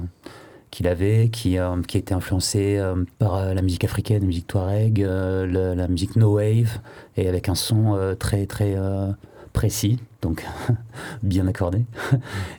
[0.71, 4.27] qu'il avait, qui, euh, qui a été influencé euh, par euh, la musique africaine, la
[4.27, 6.79] musique touareg, le- la musique no wave,
[7.15, 8.75] et avec un son très, très
[9.53, 10.43] précis, donc
[11.23, 11.85] bien accordé,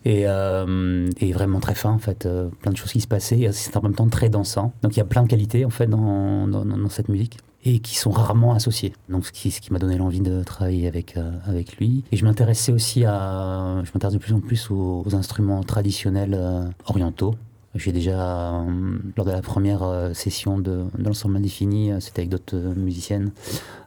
[0.05, 2.29] et, euh, et, vraiment très fin en fait,
[2.61, 5.03] plein de choses qui se passaient, c'est en même temps très dansant, donc il y
[5.03, 8.55] a plein de qualités en fait dans, dans, dans cette musique et qui sont rarement
[8.55, 8.93] associées.
[9.09, 12.05] Donc ce qui, m'a donné l'envie de travailler avec, euh, avec lui.
[12.13, 16.39] Et je m'intéressais aussi à, je m'intéresse de plus en plus aux, instruments traditionnels
[16.87, 17.35] orientaux,
[17.75, 22.31] j'ai déjà, euh, lors de la première euh, session de, l'ensemble indéfini, euh, c'était avec
[22.31, 23.33] d'autres musiciennes,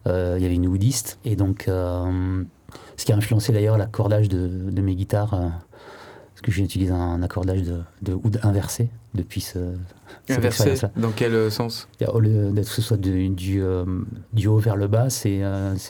[0.06, 1.20] il y avait une woodiste.
[1.26, 7.22] Et donc, ce qui a influencé d'ailleurs l'accordage de, mes guitares, parce que j'utilise un,
[7.22, 9.60] accordage de, de oud inversé depuis ce.
[10.30, 11.88] Inversé Dans quel sens?
[12.08, 13.62] Au lieu d'être que ce soit du, du,
[14.34, 15.42] du, haut vers le bas, c'est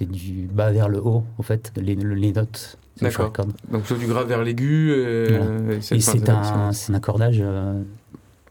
[0.01, 3.31] du bas vers le haut, en fait, les, les notes D'accord.
[3.71, 4.91] Donc plutôt du grave vers l'aigu.
[4.91, 7.81] Et, c'est un, un, accordage euh,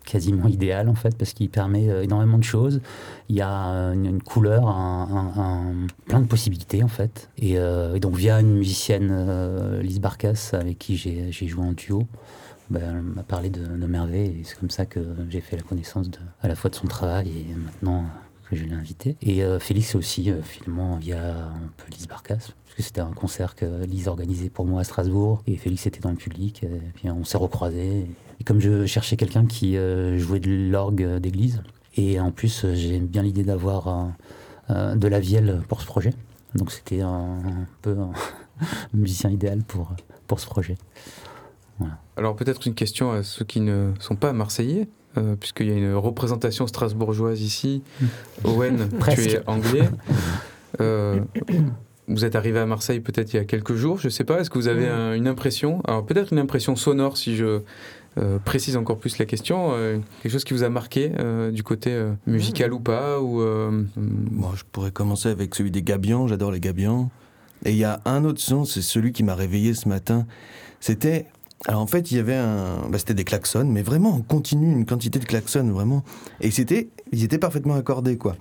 [0.05, 2.81] quasiment idéal en fait parce qu'il permet euh, énormément de choses.
[3.29, 3.49] Il y a
[3.93, 5.75] une, couleur, un,
[6.07, 7.29] plein de possibilités en fait.
[7.39, 12.03] Et, euh, donc via une musicienne, Lise Barcas, avec qui j'ai joué en duo,
[12.71, 15.63] ben, elle m'a parlé de, de Merveille et c'est comme ça que j'ai fait la
[15.63, 16.09] connaissance
[16.43, 18.05] à la fois de son travail et maintenant
[18.49, 19.17] que je l'ai invité.
[19.23, 22.53] Et Félix aussi, finalement, via un peu Lise Barcas
[22.83, 26.17] c'était un concert que Lise organisait pour moi à Strasbourg et Félix était dans le
[26.17, 26.63] public.
[26.63, 28.07] Et puis on s'est recroisés.
[28.41, 31.63] Et comme je cherchais quelqu'un qui euh, jouait de l'orgue d'église,
[31.97, 34.13] et en plus j'ai bien l'idée d'avoir
[34.69, 36.13] de la vielle pour ce projet.
[36.55, 37.39] Donc c'était un,
[37.83, 38.13] peu un
[38.95, 39.93] musicien idéal pour,
[40.27, 40.77] pour ce projet.
[42.17, 44.89] Alors peut-être une question à ceux qui ne sont pas marseillais.
[45.19, 47.83] Euh, puisqu'il y a une représentation strasbourgeoise ici.
[48.45, 49.89] Owen, tu es anglais.
[50.81, 51.21] Euh,
[52.07, 54.41] vous êtes arrivé à Marseille peut-être il y a quelques jours, je ne sais pas.
[54.41, 57.63] Est-ce que vous avez une impression Alors peut-être une impression sonore si je
[58.19, 59.73] euh, précise encore plus la question.
[59.73, 61.95] Euh, quelque chose qui vous a marqué euh, du côté
[62.27, 63.43] musical ou pas ou,
[63.97, 66.27] Moi, je pourrais commencer avec celui des gabions.
[66.27, 67.11] J'adore les gabions.
[67.65, 70.27] Et il y a un autre son, c'est celui qui m'a réveillé ce matin.
[70.81, 71.27] C'était
[71.69, 74.71] alors en fait, il y avait un, bah, c'était des klaxons, mais vraiment en continu,
[74.71, 76.05] une quantité de klaxons vraiment.
[76.41, 78.37] Et c'était, ils étaient parfaitement accordés quoi.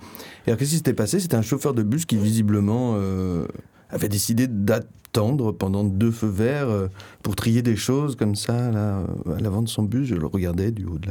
[0.46, 1.18] Et alors qu'est-ce qui s'était passé?
[1.18, 3.46] C'était un chauffeur de bus qui visiblement euh,
[3.90, 6.86] avait décidé d'attendre pendant deux feux verts euh,
[7.24, 10.06] pour trier des choses comme ça là à l'avant de son bus.
[10.06, 11.08] Je le regardais du haut de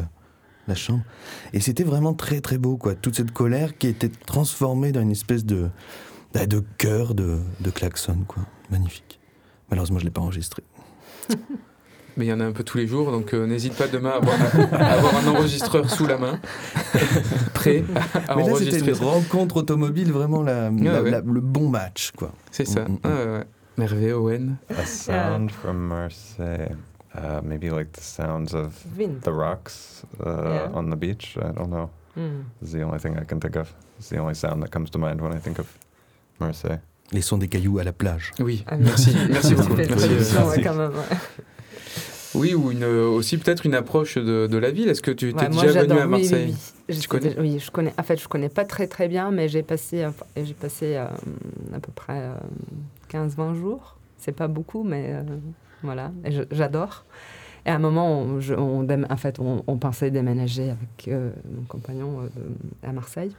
[0.67, 1.03] la, chambre,
[1.51, 2.95] et c'était vraiment très très beau quoi.
[2.95, 5.67] Toute cette colère qui était transformée dans une espèce de
[6.33, 8.43] bah, de chœur de, de klaxons quoi.
[8.71, 9.19] Magnifique.
[9.69, 10.63] Malheureusement, je l'ai pas enregistré.
[12.17, 14.11] mais il y en a un peu tous les jours, donc euh, n'hésite pas demain
[14.11, 16.39] à avoir, un enregistreur sous la main,
[17.53, 17.83] prêt
[18.27, 21.11] à mais là, C'était une rencontre automobile, vraiment la, Ah ouais.
[21.11, 22.31] la- le bon match, quoi.
[22.51, 22.81] C'est ça.
[22.81, 23.43] Mm, mm, Ah, ouais.
[23.77, 24.55] Merveille, Owen.
[24.69, 26.75] A sound from Marseille.
[27.17, 29.21] Uh, maybe like the sounds of Wind.
[29.23, 30.69] the rocks uh, Yeah.
[30.73, 31.37] on the beach.
[31.37, 31.89] I don't know.
[32.61, 33.73] It's the only thing I can think of.
[33.99, 35.65] It's the only sound that comes to mind when I think of
[36.39, 36.79] Marseille.
[37.11, 38.31] Les sons des cailloux à la plage.
[38.39, 39.11] Oui, Ah, merci,
[39.55, 39.75] beaucoup.
[39.75, 41.17] Merci, ouais, quand même, ouais.
[42.35, 44.89] Oui, ou une, aussi peut-être une approche de, de la ville.
[44.89, 46.53] Est-ce que tu étais Ouais, déjà venu à Marseille?
[46.89, 47.35] oui, sais connais?
[47.39, 47.93] Oui, je connais.
[47.97, 51.05] En fait, je connais pas très très bien, mais j'ai passé, enfin, j'ai passé euh,
[51.73, 52.33] à peu près euh,
[53.11, 53.97] 15-20 jours.
[54.17, 55.21] C'est pas beaucoup, mais euh,
[55.83, 56.11] voilà.
[56.51, 57.05] J'adore.
[57.65, 61.07] Et à un moment, on, je- on dém- en fait, on, on pensait déménager avec
[61.07, 63.35] euh, mon compagnon euh, à Marseille.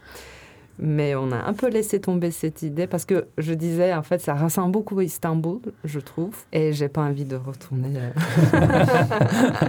[0.79, 4.21] Mais on a un peu laissé tomber cette idée parce que je disais, en fait,
[4.21, 7.95] ça ressemble beaucoup à Istanbul, je trouve, et j'ai pas envie de retourner.
[7.97, 8.11] euh.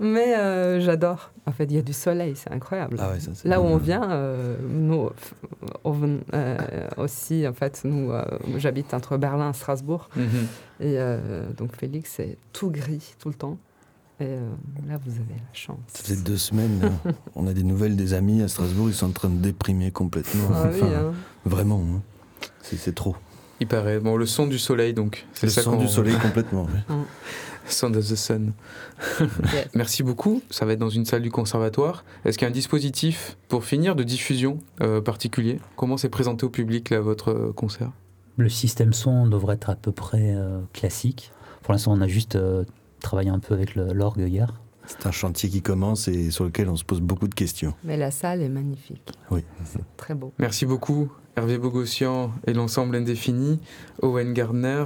[0.00, 1.30] Mais euh, j'adore.
[1.46, 2.96] En fait, il y a du soleil, c'est incroyable.
[2.98, 5.08] Ah ouais, ça, c'est- Là où on vient, euh, nous
[5.84, 6.56] on euh,
[6.96, 8.10] aussi, en fait, nous,
[8.56, 10.08] j'habite entre Berlin et Strasbourg.
[10.16, 10.26] Mhm.
[10.80, 10.98] Et
[11.56, 13.56] donc, Félix, c'est tout gris tout le temps.
[14.20, 14.48] Et euh,
[14.86, 15.78] là, vous avez la chance.
[15.88, 16.90] Ça faisait deux semaines, là.
[17.34, 20.48] on a des nouvelles des amis à Strasbourg, ils sont en train de déprimer complètement.
[20.52, 21.12] Ah oui, hein.
[21.44, 22.00] Vraiment, hein.
[22.62, 23.16] c'est c'est trop.
[23.60, 23.98] Il paraît.
[24.00, 25.26] Bon, le son du soleil, donc.
[25.32, 26.64] C'est Le ça son qu'on- du soleil complètement.
[26.64, 26.94] ouais.
[27.66, 28.52] Sound of the Sun.
[29.20, 29.68] Yes.
[29.74, 30.42] Merci beaucoup.
[30.50, 32.04] Ça va être dans une salle du conservatoire.
[32.24, 35.60] Est-ce qu'il y a un dispositif, pour finir, de diffusion euh, particulier?
[35.76, 37.90] Comment c'est présenté au public, là, votre euh, concert?
[38.36, 41.32] Le système son devrait être à peu près euh, classique.
[41.62, 42.64] Pour l'instant, on a juste euh,
[43.04, 44.54] travaillé un peu avec l'orgue hier.
[44.86, 47.74] C'est un chantier qui commence et sur lequel on se pose beaucoup de questions.
[47.84, 49.12] Mais la salle est magnifique.
[49.30, 49.44] Oui.
[49.64, 50.32] C'est très beau.
[50.38, 53.60] Merci beaucoup, Hervé Bogossian et l'ensemble indéfini,
[54.02, 54.84] Owen Gardner,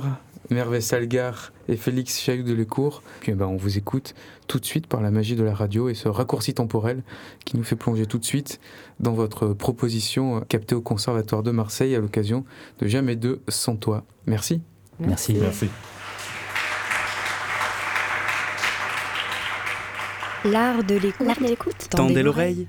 [0.51, 3.03] Merve Salgar et Félix Chaillou de Lecourt.
[3.21, 4.14] Puis eh ben, on vous écoute
[4.47, 7.03] tout de suite par la magie de la radio et ce raccourci temporel
[7.45, 8.61] qui nous fait plonger tout de suite
[9.01, 12.45] dans votre proposition captée au Conservatoire de Marseille à l'occasion
[12.79, 14.05] de Jamais deux sans toi.
[14.27, 14.62] Merci.
[15.01, 15.35] Merci.
[15.35, 15.71] Merci de l'écoute.
[20.51, 21.88] L'art de l'écoute.
[21.90, 22.68] Tendez l'oreille.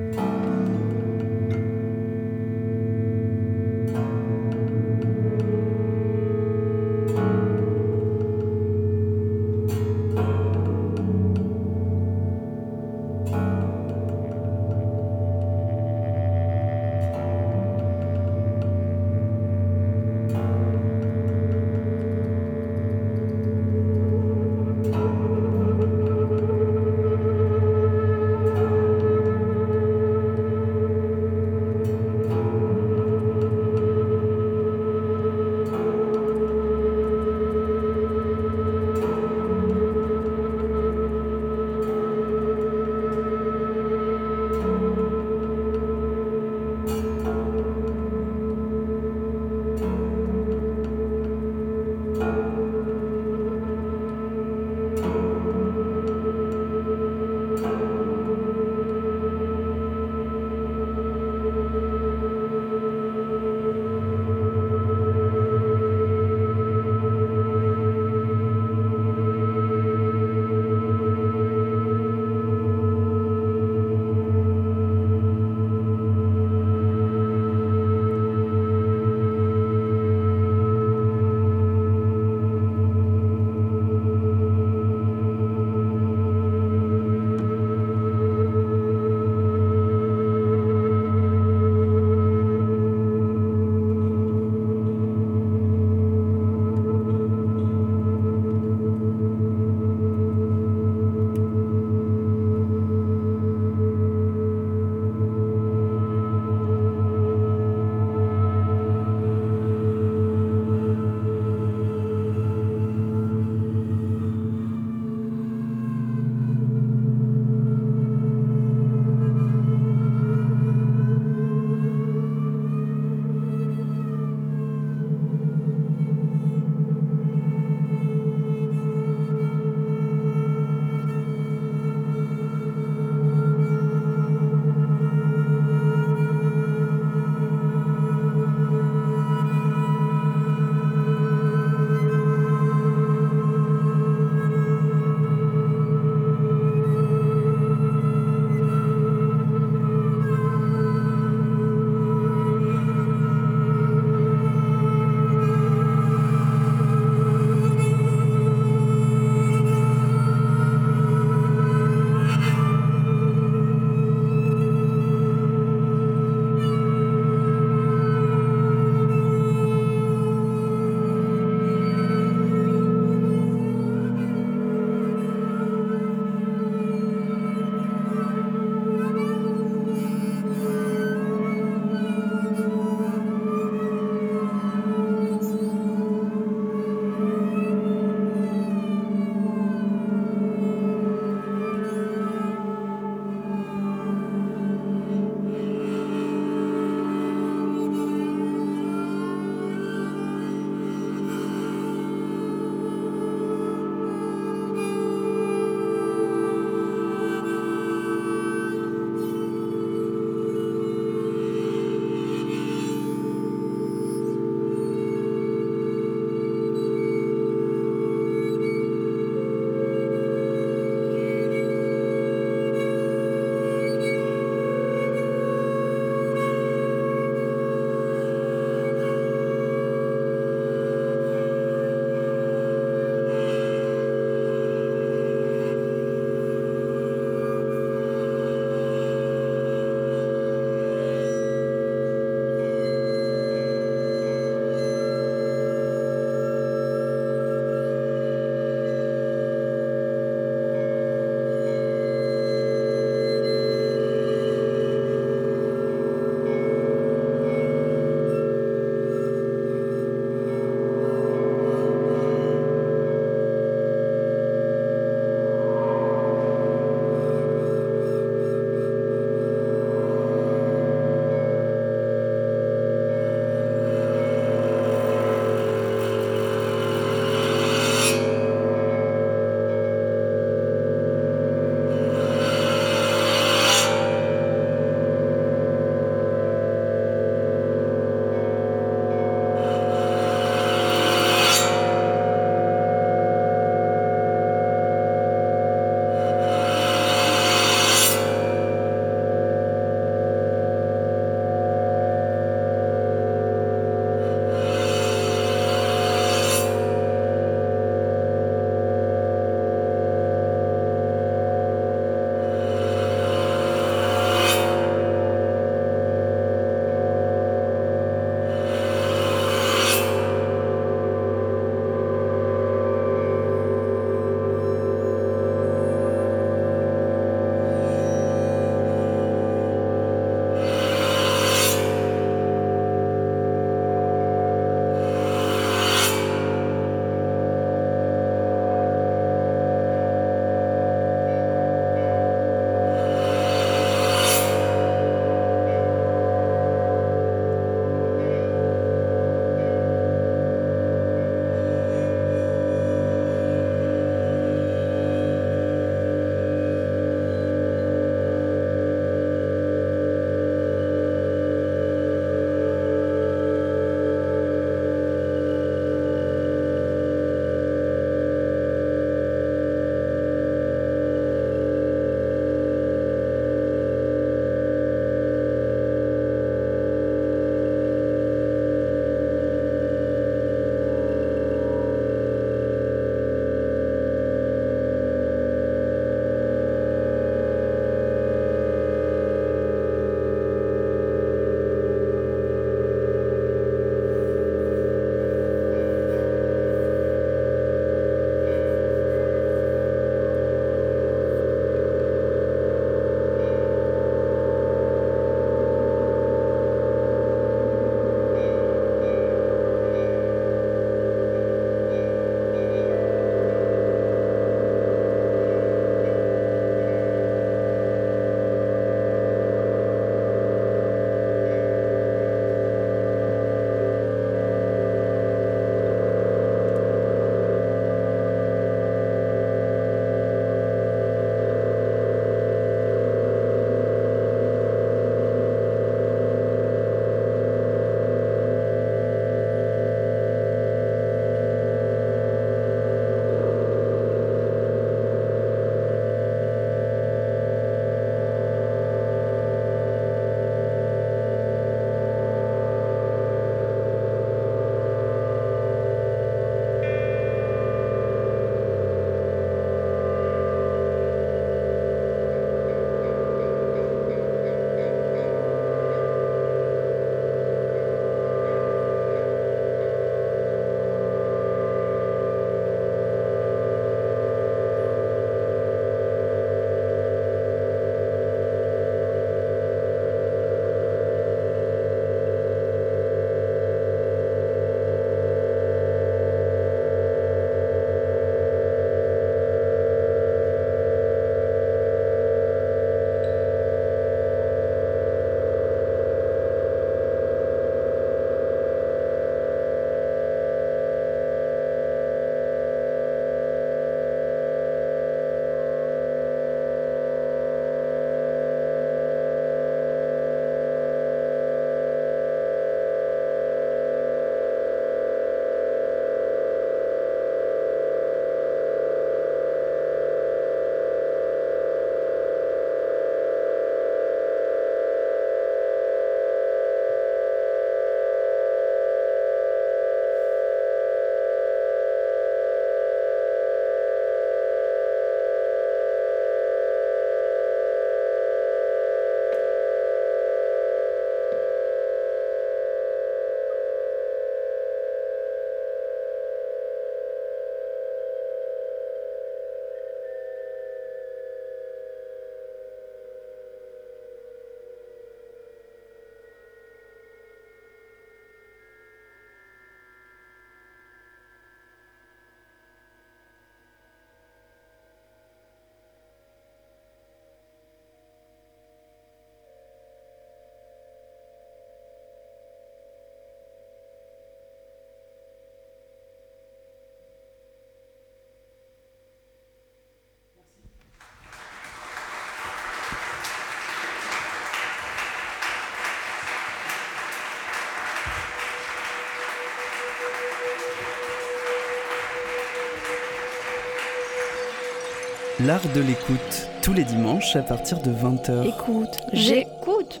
[595.46, 598.48] L'art de l'écoute, tous les dimanches à partir de 20h.
[598.48, 600.00] Écoute, j'écoute.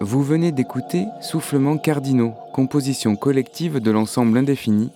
[0.00, 4.92] Vous venez d'écouter Soufflements cardinaux, composition collective de l'ensemble indéfini,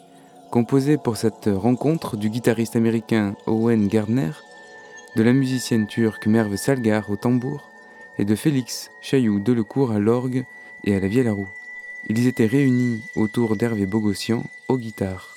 [0.53, 4.31] composé pour cette rencontre du guitariste américain Owen Gardner,
[5.17, 7.69] de la musicienne turque Merve Salgar au tambour
[8.19, 10.45] et de Félix Chailloux Delecourt à l'orgue
[10.85, 11.51] et à la vielle à roue.
[12.09, 15.30] Ils étaient réunis autour d'Hervé Bogossian aux guitares.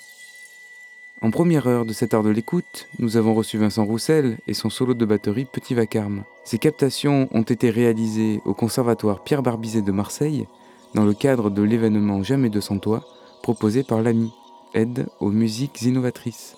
[1.23, 4.69] En première heure de cette heure de l'écoute, nous avons reçu Vincent Roussel et son
[4.69, 6.25] solo de batterie Petit Vacarme.
[6.43, 10.47] Ces captations ont été réalisées au Conservatoire Pierre Barbizet de Marseille
[10.95, 13.05] dans le cadre de l'événement Jamais de sans toi
[13.41, 14.33] proposé par l'AMI,
[14.73, 16.57] aide aux musiques innovatrices.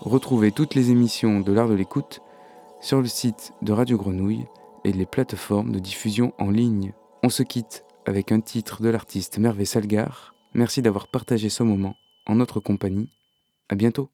[0.00, 2.20] Retrouvez toutes les émissions de l'art de l'écoute
[2.82, 4.44] sur le site de Radio Grenouille
[4.84, 6.92] et les plateformes de diffusion en ligne.
[7.22, 10.34] On se quitte avec un titre de l'artiste Mervé Salgar.
[10.52, 11.94] Merci d'avoir partagé ce moment
[12.26, 13.08] en notre compagnie.
[13.70, 14.10] À bientôt.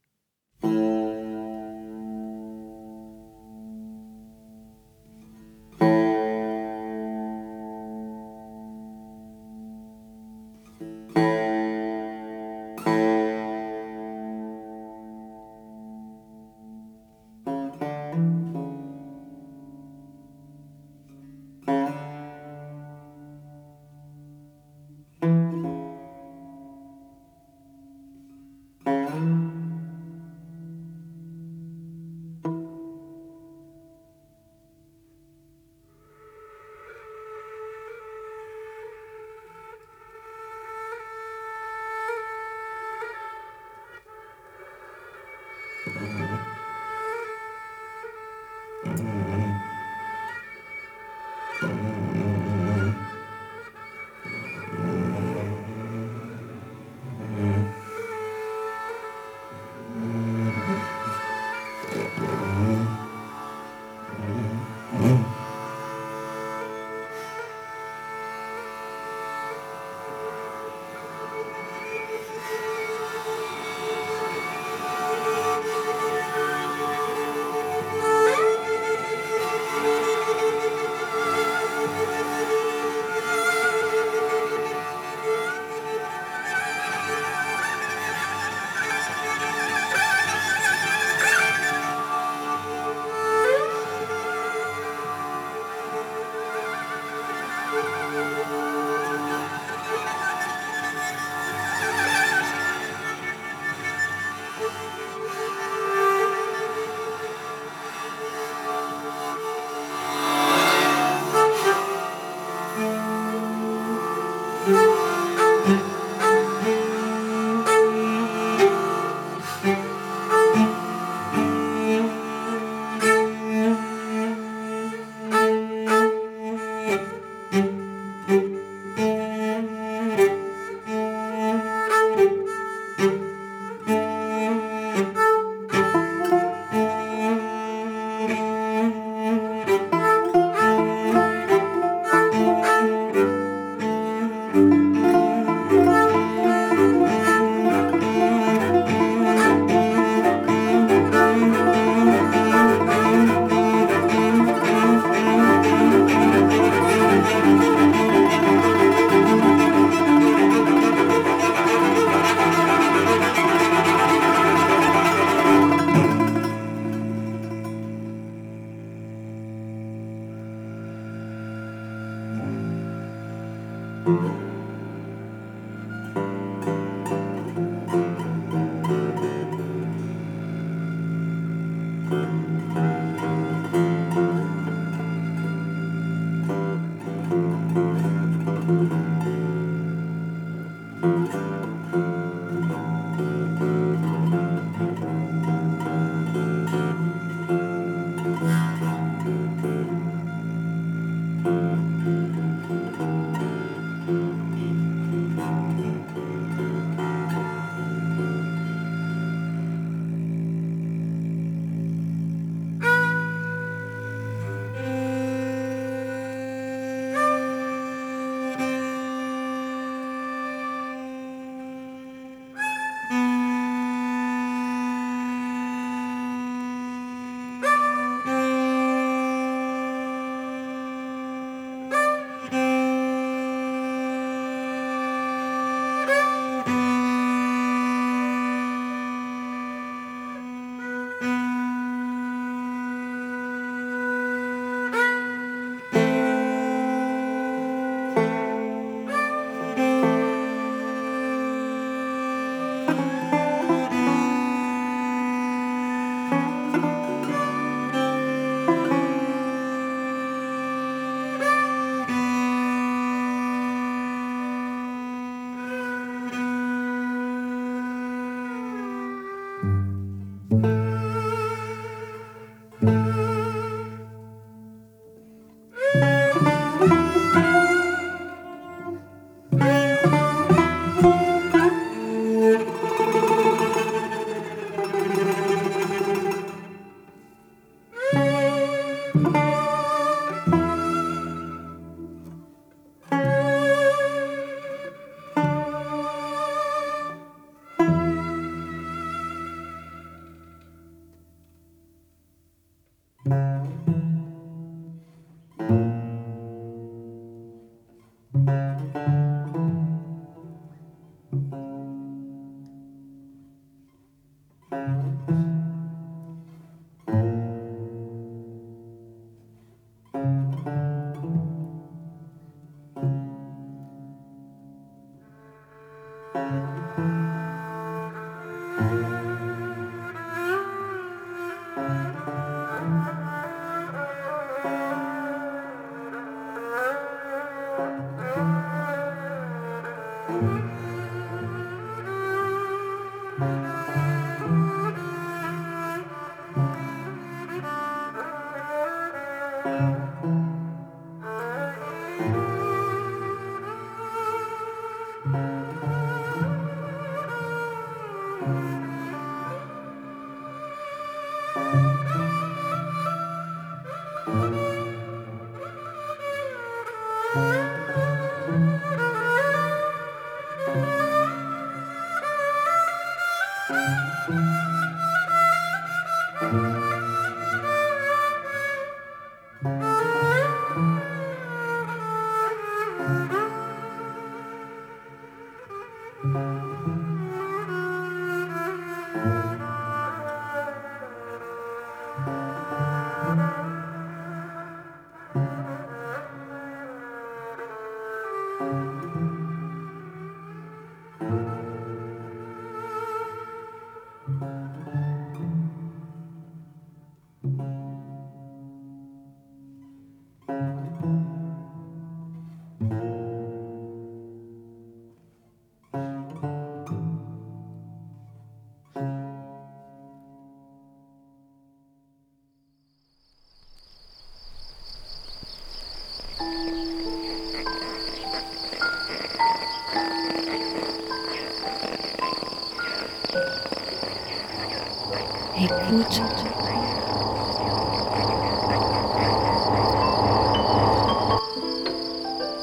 [435.99, 436.21] Écoute.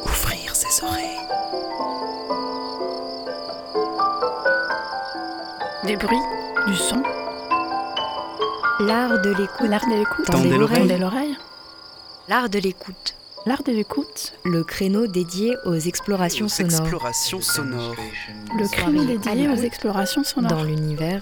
[0.06, 1.20] Ouvrir ses oreilles.
[5.86, 6.18] Des bruits,
[6.68, 7.02] du son,
[8.82, 9.68] L'art de l'écoute.
[9.70, 10.26] l'art de l'écoute.
[10.26, 10.80] Tendez l'oreille.
[10.80, 11.38] Tendez l'oreille.
[12.28, 13.16] L'art de l'écoute.
[13.48, 14.34] L'art de l'écoute.
[14.46, 17.96] Le créneau dédié aux explorations Aux sonores explorations sonores.
[18.58, 20.52] Le à dédié aux explorations sonores.
[20.52, 21.22] dans l'univers